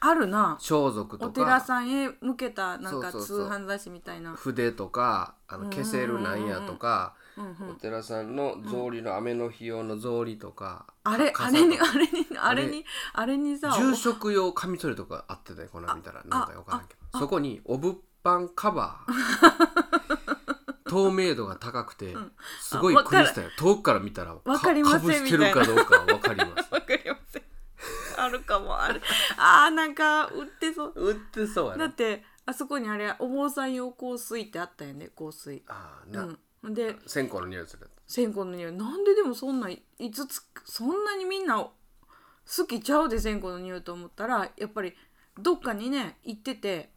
[0.00, 0.58] あるな。
[0.60, 3.48] 装束とお寺かさんへ向けたなんか通そうそうそう。
[3.48, 4.34] 販雑誌みたいな。
[4.34, 16.22] 筆とかあの消せるなんやとかお寺さんの草履の雨の日用の草履とかあれかあれにあれにあれにあれにさ住職用カミソリとかあってたよこの間見たら。
[16.24, 17.18] なんかよからんけど。
[17.18, 19.80] そこにお物販カバー。
[20.90, 22.16] 透明度が高くて
[22.60, 23.52] すごいクリスタル。
[23.56, 27.42] 遠くから見たらわかりませんかぶしてるかどうかわかりますわかりません。
[28.18, 29.00] あるかもある。
[29.38, 30.92] あーなんか売ってそう。
[30.96, 31.86] 売ってそうやな。
[31.86, 35.62] だってあそこにあれお坊さん用香水ってあったよね香水。
[35.68, 38.72] あーな、うんで線香の匂いするや線香の匂い。
[38.72, 39.80] なんででもそんない
[40.12, 44.94] つつそんなにみんな好きちゃうで線香の匂いと思ったらやっぱり
[45.38, 46.90] どっかにね行ってて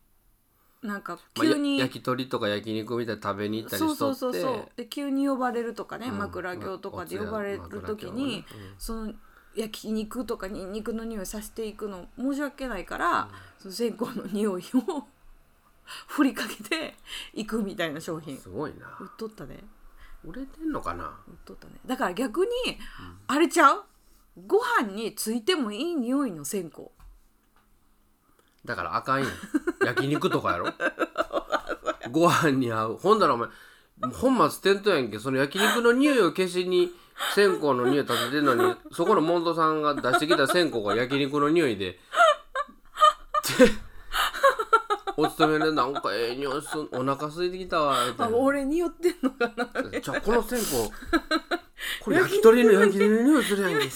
[0.82, 4.67] なんかつ、まあや急に、焼き鳥とか焼肉みたいに食べに行ったりそうそうそうそう。
[4.76, 6.17] で急に呼ばれるとかね、うん。
[6.17, 8.43] 枕業とかでまあ呼ばれる時に、ねうん。
[8.78, 9.13] その
[9.56, 15.06] 焼肉とかにんにくの匂いさせていくの申し訳ないから、その線香の匂いを
[16.08, 16.96] 振りかけて
[17.34, 18.38] いくみたいな商品。
[18.38, 18.88] すごいな。
[19.00, 19.63] 売っとったで
[20.24, 21.06] 売れてんのかな？
[21.28, 21.74] 売っとったね。
[21.86, 22.52] だから逆に、
[23.28, 23.84] あれちゃう？
[24.48, 26.82] ご飯についてもいい匂いの線香。
[28.65, 29.30] だからあかんやん。
[29.86, 30.74] 焼肉とかやろ？
[32.12, 32.98] ご飯に合う。
[32.98, 33.50] ほんだらお前
[34.13, 35.19] 本末転倒やんけ。
[35.19, 36.91] その焼肉の匂いを消しに
[37.36, 42.00] 線香の匂い立ててんのにそこのモンドさんが出してきた線香が焼肉の匂いでで
[45.17, 48.38] お勤めでなんかええ匂いすんお腹空いてきたわみたあいな。
[48.38, 50.65] 俺に寄ってんのかなじゃあこの線香
[52.04, 53.88] これ焼き鳥の焼き鳥の匂いするやんけ。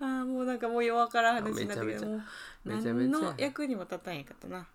[0.00, 2.20] あーもうなんかもう弱からん話になってきめちゃめちゃてもう
[2.64, 4.66] 何の役にも立たんやかったな。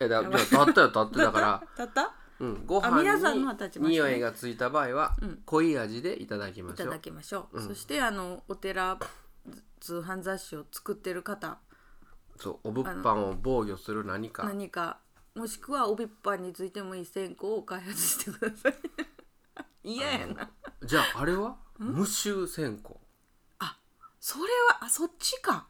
[0.00, 1.62] えだじゃあ立ったよ立ってだから。
[1.76, 2.14] 立った？
[2.40, 3.34] うん、ごあ飯
[3.80, 5.42] に匂いがついた場合は、うん。
[5.44, 6.90] 濃い味でいただきましょう。
[6.90, 7.66] だきましょう、うん。
[7.66, 8.96] そしてあのお寺
[9.80, 11.58] 通販雑誌を作ってる方
[12.38, 14.44] そうお物販を防御する何か。
[14.44, 14.98] 何か
[15.34, 18.74] もしくは帯っぱについてもいい線香を開発してください。
[19.94, 20.50] 嫌やな。
[20.84, 21.56] じゃああれは？
[21.78, 22.90] 無臭線香。
[24.20, 25.66] それはあそっちか。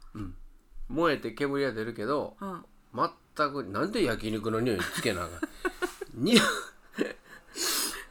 [0.89, 2.65] 燃えて煙が出るけどうん。
[3.35, 5.37] 全くなんで焼肉の匂いつけなあか
[6.17, 6.19] ん？
[6.23, 6.35] に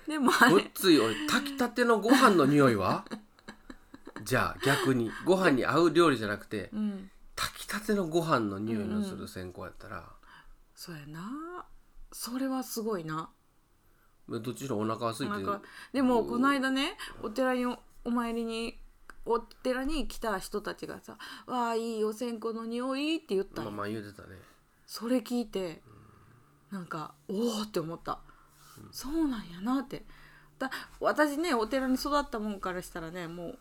[0.07, 3.05] でもあごっれついおい炊きたてのご飯の匂いは？
[4.23, 10.05] じゃあ逆にご飯に合う料理じゃなくてうん炊きたてのご飯の匂いのする線香やったら、
[10.75, 11.67] そうやな。
[12.11, 13.31] それはすごいな。
[14.29, 18.79] どっちのお腹が空いてなんかでもこの間ねお寺におお参りに
[19.25, 24.37] お寺に来た人たちがさ「わあいいお線香の匂い」って言ったまあまあ言うてたね。
[24.87, 25.83] それ聞いて
[26.71, 28.21] なんかおおって思った、
[28.91, 30.05] そうなんやなって。
[30.59, 30.71] だ
[31.01, 33.59] 私ねお寺に育ったもんからしたらねもう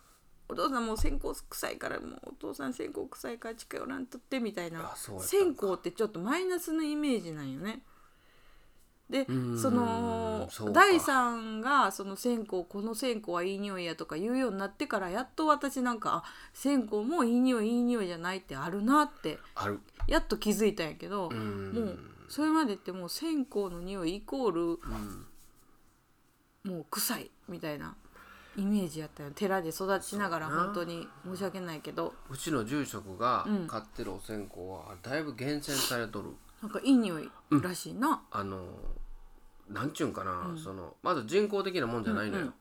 [0.49, 7.81] お父さんもう線香臭いからもうお父さん線香臭いから近寄らんとってみたいな線香ってちょっとマイナスのイメージなんよね。
[9.09, 19.79] でその第3がその線香この線香はいい匂いやとか言うようになってからやっと私なんかあ線香もいい匂いいい匂いじゃないってあるなってある。
[20.07, 25.25] やっと気づいたんやけど、もうそれまでってもう線香の匂いイコールうん。
[26.63, 27.95] もう臭いみたいな
[28.57, 29.31] イメージやったよ。
[29.31, 32.13] 寺で育ちながら本当に申し訳ないけど。
[32.29, 33.67] うちの住職がうん。
[33.67, 36.31] 買ってるお線香はだいぶ厳選されとる。
[36.61, 37.29] なんかいい匂い
[37.61, 38.65] らしいな、あの
[39.69, 40.57] なんちゅうんかな、うん。
[40.57, 42.53] そのまず人工的なもんじゃないのよ、うんうん。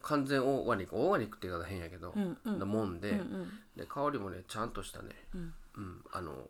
[0.00, 0.96] 完全オーガニック。
[0.96, 2.58] オーガニックって言い方変やけど、うんうん。
[2.58, 3.48] なもんで,、うんうん。
[3.76, 5.54] で香りもねちゃんとしたね、うん。
[5.76, 6.48] うん、あの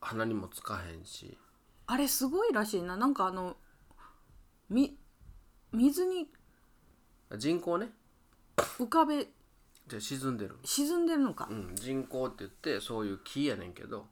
[0.00, 1.38] 鼻にもつかへんし。
[1.86, 2.96] あれすごいらしいな。
[2.96, 3.56] なんかあの
[4.68, 4.98] み
[5.72, 6.26] 水に
[7.36, 7.90] 人工ね。
[8.56, 9.26] 浮かべ
[9.88, 11.48] じゃ沈んでる、沈んでるのか。
[11.50, 14.06] う、ん、人工って言ってそういう木やねんけど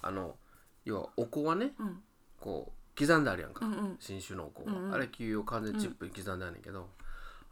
[0.00, 0.36] あの
[0.84, 2.02] 要はお香はねうん。
[2.40, 3.96] こう刻んであるやんか、うんうん。
[4.00, 4.94] 新種のお香は、うんうん。
[4.94, 6.88] あれ木を完全にチップに刻んであるねんけど、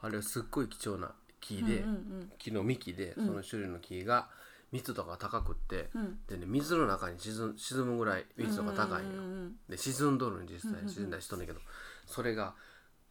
[0.01, 4.29] あれはすっごい貴重な木で、うんうん木の幹でその種類の木が
[4.73, 6.19] 密度が高くって、うん。
[6.29, 10.89] でね水の中に沈ん沈むぐらい密度が高いんよ、うんうんで沈んどるん実際。
[10.89, 11.61] 沈んだりしとんねんけど
[12.07, 12.55] それが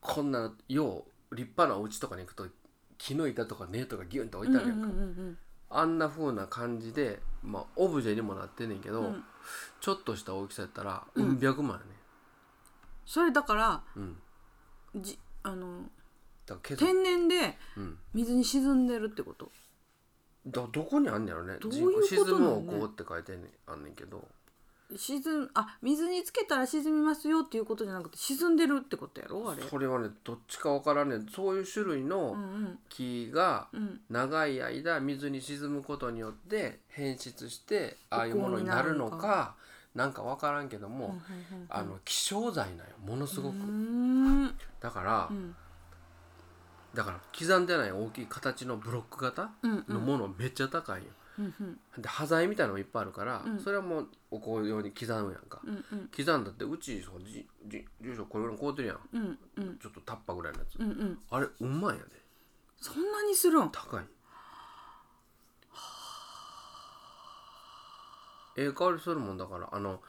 [0.02, 2.48] こんなよう立派なお家とかに行くと
[2.98, 5.38] 木の板とか根とかギュンと置いてあるやんか、うんうんうん
[5.72, 9.24] あんな風な感じで、まあ、オブジェにもなってんねんけど、うん。
[9.80, 11.40] ちょっとした大きさやったらうん。
[11.40, 11.92] 百万やね、
[13.06, 14.18] それだからうん。
[14.96, 15.84] じあの
[16.76, 18.00] 天然でうん。
[18.16, 19.52] 水に沈んでるってこと？
[20.48, 21.58] どどこにあんねやろね。
[21.62, 24.28] どういうこと沈むをこうって書いてんねんあんねんけど
[24.96, 29.62] 沈んあ水につけたら沈みますよっていうことじゃなくて沈んでるってことやろあれ。
[29.64, 31.28] それはねどっちかわからんねん。
[31.28, 32.80] そういう種類うのん。
[32.90, 33.68] 木が
[34.10, 39.56] 長い間水に沈むことによって変質してああいうものになるのか
[39.96, 41.20] なんかわからんけども、
[41.68, 43.56] あの希少剤なんよものすごく、
[44.80, 45.56] だから、うん。
[46.94, 49.84] だから刻んでない大きい形のブロック型うん。
[49.88, 52.02] のものめっちゃ高いんよ、うんうん。
[52.02, 53.60] で端材みたいなのもいっぱいあるから、うん。
[53.60, 56.10] それはもうお香用に刻むやんか、うんうん。
[56.16, 59.00] 刻んだってうちそうじじ住所これぐらい買うてるやん。
[59.14, 59.78] うんうん。
[59.80, 61.20] ちょっとタッパぐらいのやつ、うんうん。
[61.32, 62.12] あれうんまいんやで
[62.82, 63.70] そんなにするん？
[63.72, 64.04] 高い。
[68.58, 70.02] ええ香りするもんだからあの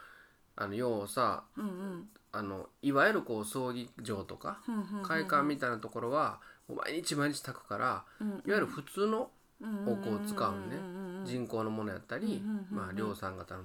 [0.57, 2.09] あの要はさうんうん。
[2.33, 8.29] あのいわゆるこう葬儀場とかうんうんうん会館みたいなところは毎日毎日炊くからうん。
[8.29, 9.31] いわゆる普通の
[9.87, 10.77] お香を使うね。
[10.77, 13.63] うん人工のものやったりまあ量産型の。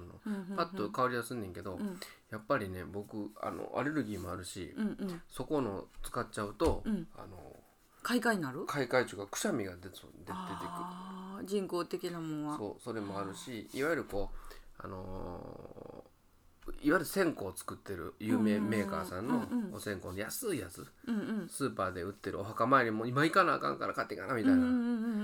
[0.54, 1.98] パッと香りはすんねんけどん。
[2.30, 4.74] やっぱりね僕あのアレルギーもあるし
[5.30, 7.06] そこの使っちゃうとうん。
[7.16, 7.38] あの
[8.02, 8.66] 開花になる？
[8.66, 10.02] 開会中がくしゃみが出出出てく
[11.40, 11.46] る。
[11.46, 12.58] 人工的なもんは。
[12.58, 14.30] そうそれもあるしいわゆるこ
[14.78, 15.95] うあのー
[16.82, 20.86] いわゆる線香を作ってる有名メーカーさんのお線香の安いやつ。
[21.06, 21.48] うんうん。
[21.48, 24.56] スーパーで売ってるお墓参りも今行かなあかんから買っていかなみたいな。
[24.58, 24.78] うんうんうんう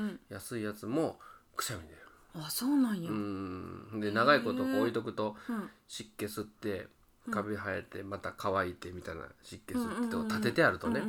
[0.06, 1.18] ん安いやつも
[1.56, 2.00] くしゃみ出る
[2.34, 3.10] あそうなんや。
[3.10, 3.90] ううん。
[3.96, 5.70] んで長いことこう置いとくとうん。
[5.88, 6.88] 湿気吸って
[7.30, 11.02] カビ生えてまた乾いてみたいな湿気吸って立ててあるとね。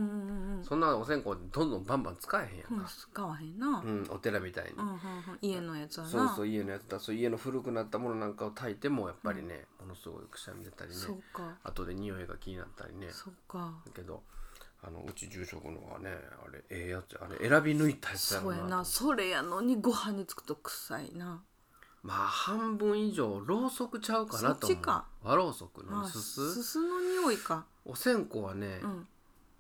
[0.61, 3.81] そんなお線香どんどんバンバン使えへんやうんんか、使わへんな。
[3.83, 4.71] うん、お寺みたいに。
[4.77, 4.99] うんうんうん。
[5.41, 6.09] 家のやつはな。
[6.11, 6.99] そうそう家のやつだ。
[6.99, 10.95] そう家の古くなったものなんかを炊いてもやっぱりね、ものすごいくしゃみ出たりね。
[10.97, 11.57] そうか。
[11.63, 13.07] 後で匂いが気になったりね。
[13.11, 13.73] そうか。
[13.85, 14.23] だけど
[14.85, 16.09] あのうち住職のはね
[16.45, 18.85] あれええやつあれ選び抜いたやつやろそうやなな。
[18.85, 21.41] それやのにご飯につくと臭いな
[22.03, 24.59] まあ半分以上ろうそくちゃうかなと思う。
[24.61, 25.05] そっちか。
[25.23, 26.21] 和ろうそくのあす。
[26.21, 27.65] すすすの匂いか。
[27.85, 29.07] お線香はね、うん。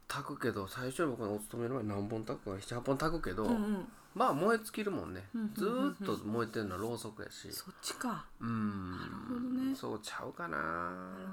[0.07, 3.87] 炊くけど最初に僕のお勤めの前何本炊くか78本炊くけど、うんうん。
[4.13, 5.95] まあ燃え尽きるもんね、うんうんうんうん。
[5.95, 7.51] ずーっと燃えてるのはろうそくやし。
[7.51, 8.25] そっちか。
[8.41, 8.91] うん。
[8.91, 9.75] なるほどね。
[9.75, 10.57] そうちゃうかな。
[10.57, 10.67] なる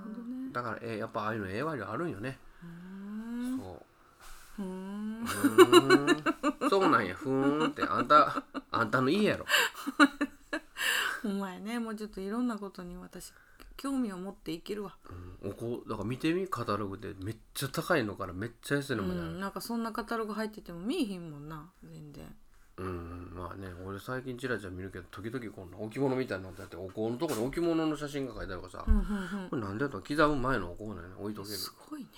[0.05, 0.53] ほどね。
[0.53, 2.39] だからえやっぱああいうのええわりあるんよね、
[3.59, 3.83] そ
[4.59, 4.63] う。
[4.63, 5.27] うん。
[6.71, 7.15] そうなんや。
[7.17, 7.83] ふーんって。
[7.83, 9.45] あんたあんたの家やろ
[11.25, 11.79] お前ね。
[11.79, 13.33] もうちょっといろんなことに私
[13.77, 14.97] 興味を持っていけるわ。
[15.43, 15.51] うん。
[15.51, 17.15] おこだから見てみカタログで。
[17.23, 19.31] めっちゃ高いのからめっちゃ安いのうまである。
[19.31, 19.41] ん。
[19.41, 21.71] なんかそんなカタログ入ってても見えひんもんな。
[21.83, 22.37] 全然。
[22.77, 29.49] うん、まあね俺最近チラチラ見るけど時々こんな置物みたいなのだってお香のところに置物の写真が書いてあるからさ、うんうんうん。
[29.51, 31.09] これなんでやったら刻む前のお香なんやね。
[31.19, 31.57] 置いとける。
[31.57, 32.09] すごいね。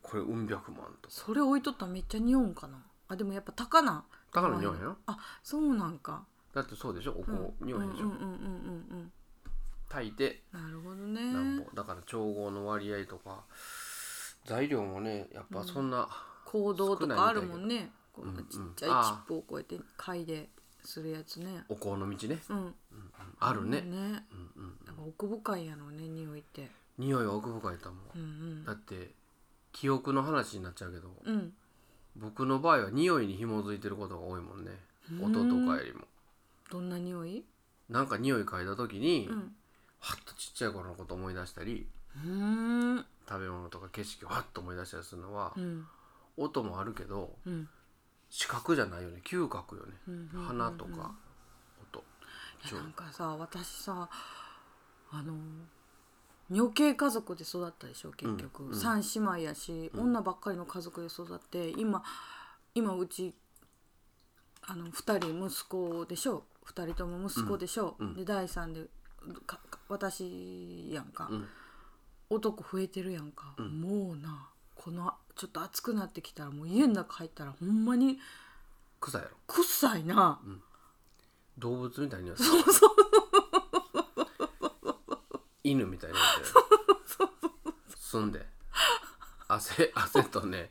[0.00, 2.78] これうん百万とそれ置いとったらめっちゃ匂うんかな。
[3.08, 7.12] あでもやっぱ高な高の匂いやなあそうなんかだってそうでしょ？
[7.12, 7.66] お香うん。
[7.66, 8.26] 匂いでしょ、うんうんうん
[8.90, 9.12] うん
[9.88, 10.42] 炊いて。
[10.52, 11.32] うんなるほどね。
[11.32, 11.64] なんぼ。
[11.74, 13.44] だから調合の割合とか。
[14.44, 16.08] 材料もねやっぱそんな、
[16.44, 17.90] 行動とかあるもんね。
[18.12, 18.34] こうんうん。
[18.34, 20.48] んなちっちゃいチップをこうやって嗅いで
[20.84, 21.64] するやつね。
[21.68, 22.56] お香の道ね、うん。
[22.56, 22.72] うんうん。
[23.38, 23.86] あるね、ね。
[23.86, 26.70] うんうん、やっぱ奥深いやろうね匂いって。
[26.98, 29.12] 匂いは奥深いと思う、うんだって
[29.72, 31.08] 記憶の話になっちゃうけど。
[31.24, 31.34] うん。
[31.34, 31.52] うん
[32.14, 34.72] 僕の場合は匂いに紐づいてることが多いもんね。
[35.12, 35.24] うん。
[35.34, 36.02] 音とかよりも
[36.72, 37.44] どんな匂い？
[37.90, 39.52] なんか匂い嗅いだ時に、うん。
[40.00, 45.86] はっとちっちゃい頃のこと思い出したり食べ物とか景色をはっと思い出したりするのは、うん。
[46.38, 47.68] 音もあるけどうん。
[48.30, 49.20] 視覚じゃないよね。
[49.22, 49.92] 嗅覚よね、
[50.46, 51.14] 鼻とか
[51.82, 52.04] 音。
[52.74, 54.08] なんかさ私さ
[55.10, 55.34] あの
[56.50, 58.68] 女系家族で育ったでしょ結局、うん。
[58.70, 62.02] うん三姉妹やし、女ばっかりの家族で育って今
[62.74, 63.34] 今うち
[64.66, 66.44] あの2人息子でしょ？
[66.66, 68.06] 2人とも息子でしょ、うん。
[68.08, 68.14] うん。
[68.14, 68.86] で第3で
[69.46, 71.48] かか私やんか、うん。
[72.30, 73.80] 男増えてるやんか、ん。
[73.80, 78.18] もうなこのちょっと暑くなってきたらもう家の中入ったらほんまに
[79.00, 79.36] 臭いやろ。
[79.46, 80.40] 臭いな、
[81.58, 82.90] 動物みたいに匂いするそうそう
[85.64, 86.46] 犬みたいになってる。
[87.96, 88.46] 住んで。
[89.48, 90.70] 汗汗とね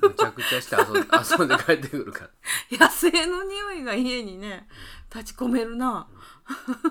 [0.00, 2.28] むちゃくちゃして 遊んで帰ってくるか
[2.70, 2.86] ら。
[2.86, 4.68] 野生の匂いが家にね
[5.14, 6.06] 立ち込めるな、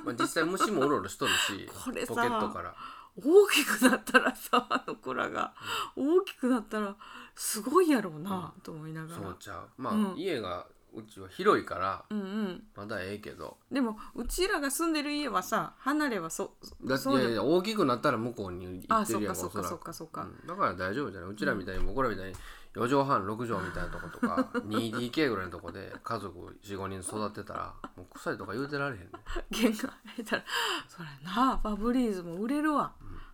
[0.03, 2.75] まあ、実際虫もうろうろしとるしこれさポケットから。
[3.19, 5.53] 大きくなったらさあの子らが
[5.95, 6.95] 大きくなったら
[7.35, 9.21] すごいやろうな、と思いながら。
[9.23, 9.69] そうちゃう。
[9.77, 10.13] まあ、うん。
[10.17, 12.63] 家がうちは広いからうんうん。
[12.75, 13.57] まだええけど。
[13.71, 20.47] でもうちらが住んでる家はさ離れはそだそいやいや大きくなったら向こうに行あってるやんかそっかそっかおそっかそっか、うん。
[20.47, 21.29] だから大丈夫じゃない？
[21.31, 22.35] うちらみたいに僕らみたいに
[22.77, 29.09] 4畳半6畳みたいなとことか 2DK ぐらいのとこで家族45人育てたらもう臭いとか言うてられへんね
[29.49, 30.43] 弦が入ったら
[30.87, 32.93] そりゃなファブリーズも売れるわ。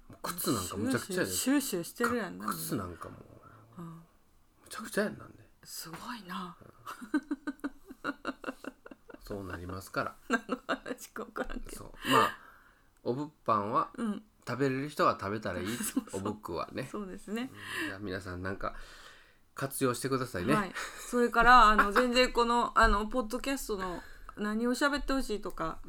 [0.09, 1.31] もう靴なんかむちゃくちゃやで。
[1.31, 3.15] シューシューしてるやんな靴なんかも
[3.79, 4.01] うむ
[4.69, 5.43] ちゃくちゃやんなんで。
[5.63, 6.55] すごいな。
[9.25, 10.15] そうなりますから。
[10.67, 11.83] 話か分からんけど。
[11.83, 12.11] そう。
[12.11, 12.37] まあ
[13.03, 14.23] お物販はうん。
[14.45, 15.67] 食べれる人は食べたらいい。
[16.11, 16.87] おブックはね。
[16.91, 17.49] そうですね、
[17.87, 18.75] じゃあ皆さんなんか
[19.55, 20.71] 活用してくださいね、はい。
[21.09, 24.01] それからあの全然この あのポッドキャストの
[24.37, 25.79] 何を喋ってほしいとか、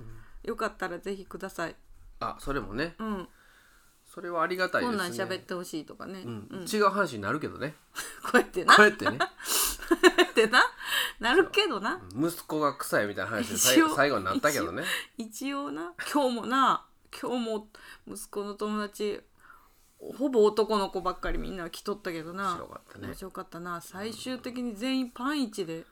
[0.43, 1.77] よかったらぜひください。
[2.21, 2.95] あそれもね。
[2.99, 3.29] うん。
[4.05, 4.99] それはありがたいですね。
[4.99, 6.49] こんなん喋ってほしいとかね、うん。
[6.51, 6.65] うん。
[6.65, 7.75] 違う話になるけどね。
[8.23, 8.77] こうやってな。
[8.77, 9.19] こうやってね。
[10.31, 10.63] ってな。
[11.19, 12.01] なるけどな。
[12.15, 14.85] 息子が臭いみたいな話で最後になったけどね。
[15.17, 15.95] 一応な。
[16.13, 16.87] 今日もな。
[17.21, 17.69] 今日も
[18.07, 19.21] 息子の友達
[20.13, 22.51] ほぼ男の子ばっかりみんな来とったけどな。
[22.51, 23.07] 面白かったね。
[23.07, 23.81] 面白かったな。
[23.81, 25.85] 最終的に全員パン一で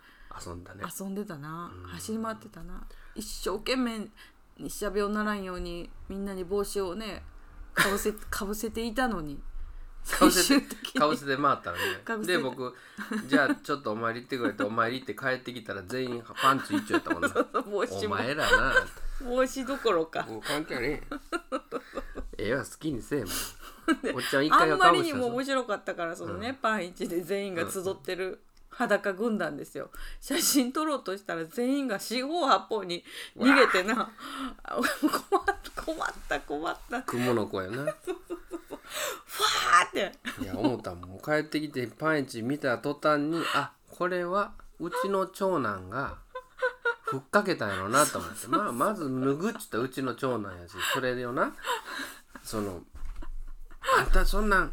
[0.46, 0.84] 遊んだね。
[1.00, 2.86] 遊んでたな、走り回ってたな。
[3.14, 4.08] 一生懸命
[4.58, 7.22] 日射病ならんようにみんなに帽子をね
[7.74, 9.40] かぶせ かぶせていたのに。
[10.10, 11.00] かぶせ最て終的に。
[11.00, 12.36] かぶせて回ったらかぶせて。
[12.36, 12.74] ねで僕
[13.26, 17.28] じゃあちょっとお参り行ってくれってお参り行って帰ってきたら全員パンツ一丁やったもんな。
[17.62, 18.14] 帽子も。
[18.14, 18.74] お前らな。
[19.24, 20.24] 帽子どころか。
[20.24, 21.02] もう関係ね
[22.38, 23.28] えええわ好きにせえもん
[24.14, 29.90] おっちゃん一あ回はんまりにも面白かったからそのね、パン一で全員が集ってる裸軍団ですよ。
[30.20, 33.04] 写真撮ろうとしたら全員が四方八方に
[33.36, 34.10] 逃げてな。
[34.64, 37.02] あ困った困った困った。
[37.02, 37.84] 雲の子やな。
[37.84, 40.12] ファーって。
[40.42, 46.18] いや思ったもう帰ってきてパンイチ見た途端にあこれはうちの長男が
[47.02, 48.48] ふっかけたんやろなと思って。
[48.48, 51.54] まあまず脱ぐっつったらうちの長男やしそれよな。
[52.42, 52.82] その
[53.98, 54.72] 「あんたそんなん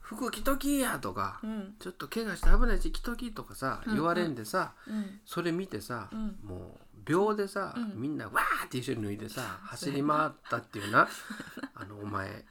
[0.00, 5.20] 服着ときや」とか、んちょっと怪我して危ないし着とき」とかさ言われんでさ、うん。
[5.24, 6.38] それ見てさ、ん。
[6.44, 11.08] もう秒でさ、みんなわーって一緒に脱いでさ 走り回ったっていうな
[11.74, 12.44] あのお前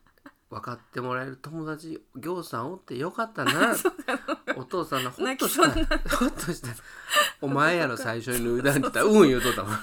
[0.50, 3.76] 分かってもらえる友達行さんおってよかった な。
[4.58, 5.86] お父さんのほっとした泣
[6.16, 6.70] ほっとした
[7.42, 9.78] お前やろ最初に脱いだんって言ったらうん言うとったもん。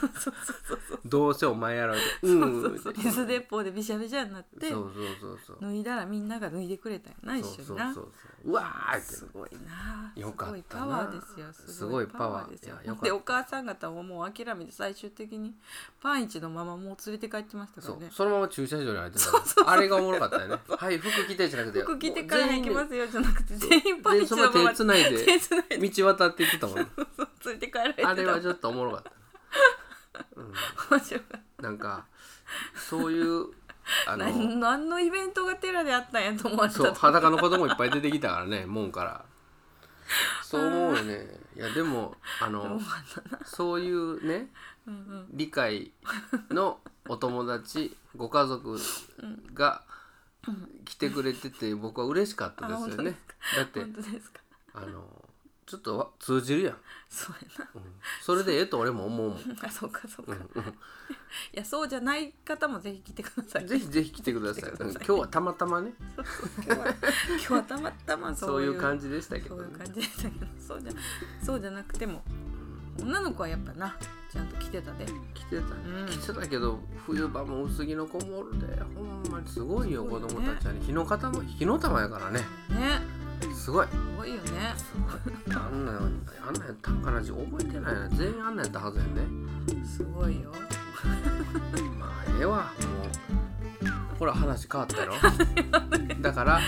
[1.05, 2.93] どうせお前やろってうんって。
[2.99, 5.59] 水鉄砲でびしゃびしゃになってそうそうそうそう。
[5.61, 7.57] 脱いだらみんなが脱いでくれたよな一緒にな。
[7.57, 8.13] そうそうそう
[8.45, 8.51] そう。
[8.51, 9.07] うわーって。
[9.07, 10.87] すごいなよかったな。
[10.87, 12.07] すごいパワーですよすごい。
[12.07, 12.77] パワーですよ。
[13.03, 15.55] でお母さん方ももう諦めて最終的に
[16.01, 18.13] パンイチのままもう連れて帰ってましたかそうらね。
[18.13, 19.19] そのまま駐車場に入って
[19.65, 20.57] たあれがおもろかったよね。
[20.69, 25.27] はい服着てじゃなくて服着てから行きまよすよじゃなくて全員パンイチそののまま手つないで。
[25.89, 26.89] 道渡っていってたもん
[27.45, 28.09] 連れて帰られてた。
[28.11, 29.13] あれはちょっとおもろかった。
[30.91, 32.07] 面白かっなんか
[32.75, 33.47] そういう
[34.07, 36.79] あたの何何のイベントが寺であったんやと思われた。
[36.79, 39.25] そう裸の子供いっぱい出てきたからね門から。
[40.43, 41.27] そう思うよね。
[41.57, 42.81] いやでもあの
[43.45, 44.49] そういうね
[45.31, 45.93] 理解
[46.51, 48.79] のお友達ご家族
[49.55, 49.83] が
[50.85, 53.15] 来てくれてて僕は嬉しかったですよね。
[53.57, 53.81] だって
[54.75, 55.05] あの
[55.67, 56.77] ちょっとわ通じるやん、
[57.13, 57.83] そうやうん。
[58.23, 59.39] それでええと俺も思うもん。
[59.39, 60.09] なあそうか。
[60.09, 60.33] そうか、
[61.53, 63.67] いやそうじゃない方もぜひ来てください。
[63.67, 64.63] ぜひぜひ来てください。
[64.65, 64.95] 来てください。
[64.95, 65.93] うん今日はたまたまね。
[66.17, 66.87] 今日は
[67.29, 69.57] 今日はたまたまそ そうういう感じでしたけど。
[69.57, 70.47] ねそういう感じでしたけど。
[70.59, 70.93] そうじゃ
[71.45, 72.25] そうじゃなくても
[72.99, 73.95] 女の子はやっぱな
[74.31, 75.05] ちゃんと来てたで。
[75.35, 76.07] 来てた、ん。
[76.09, 78.83] 来てたけど冬場も薄着の子もおるで。
[78.95, 80.09] ほんまにすごいよね。
[80.09, 80.81] 供たちはね。
[80.81, 82.41] 火の玉火の玉やからね。
[82.71, 83.12] ね
[83.55, 83.87] すごい。
[83.87, 84.75] すごいよね。
[85.51, 85.99] あんなあ
[86.51, 88.09] んなんやったんかな覚えてないな。
[88.11, 89.11] 全員あんなんやったはずやね。
[89.85, 90.53] すごいよ。
[91.99, 94.19] まあええわもう。
[94.19, 95.15] ほら話変わったやろ。
[96.21, 96.61] だから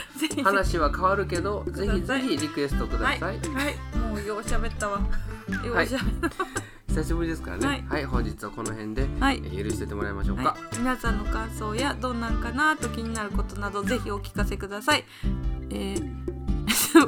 [0.42, 4.98] 話は変わるけどぜひぜひリクエストくだはい、さ、はいい、もうよう喋ったわ。
[5.64, 6.30] ようはい喋った
[6.88, 7.66] 久しぶりですからね。
[7.66, 7.84] はい。
[7.88, 9.42] はい、本日はこの辺で、はい。
[9.44, 15.04] えー許しててもらいましょうか、はい、皆さんの感想やどんなんかなと気になることなどぜひお聞かせください。
[15.70, 16.34] えー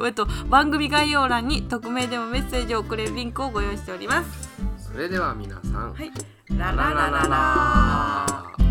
[0.05, 4.49] えっと番組概要欄に匿名でもメッセージを送れるリンクをご用意しております。
[4.77, 6.11] それでは皆さん、はい、
[6.57, 6.71] ラ。
[6.71, 8.66] ララララ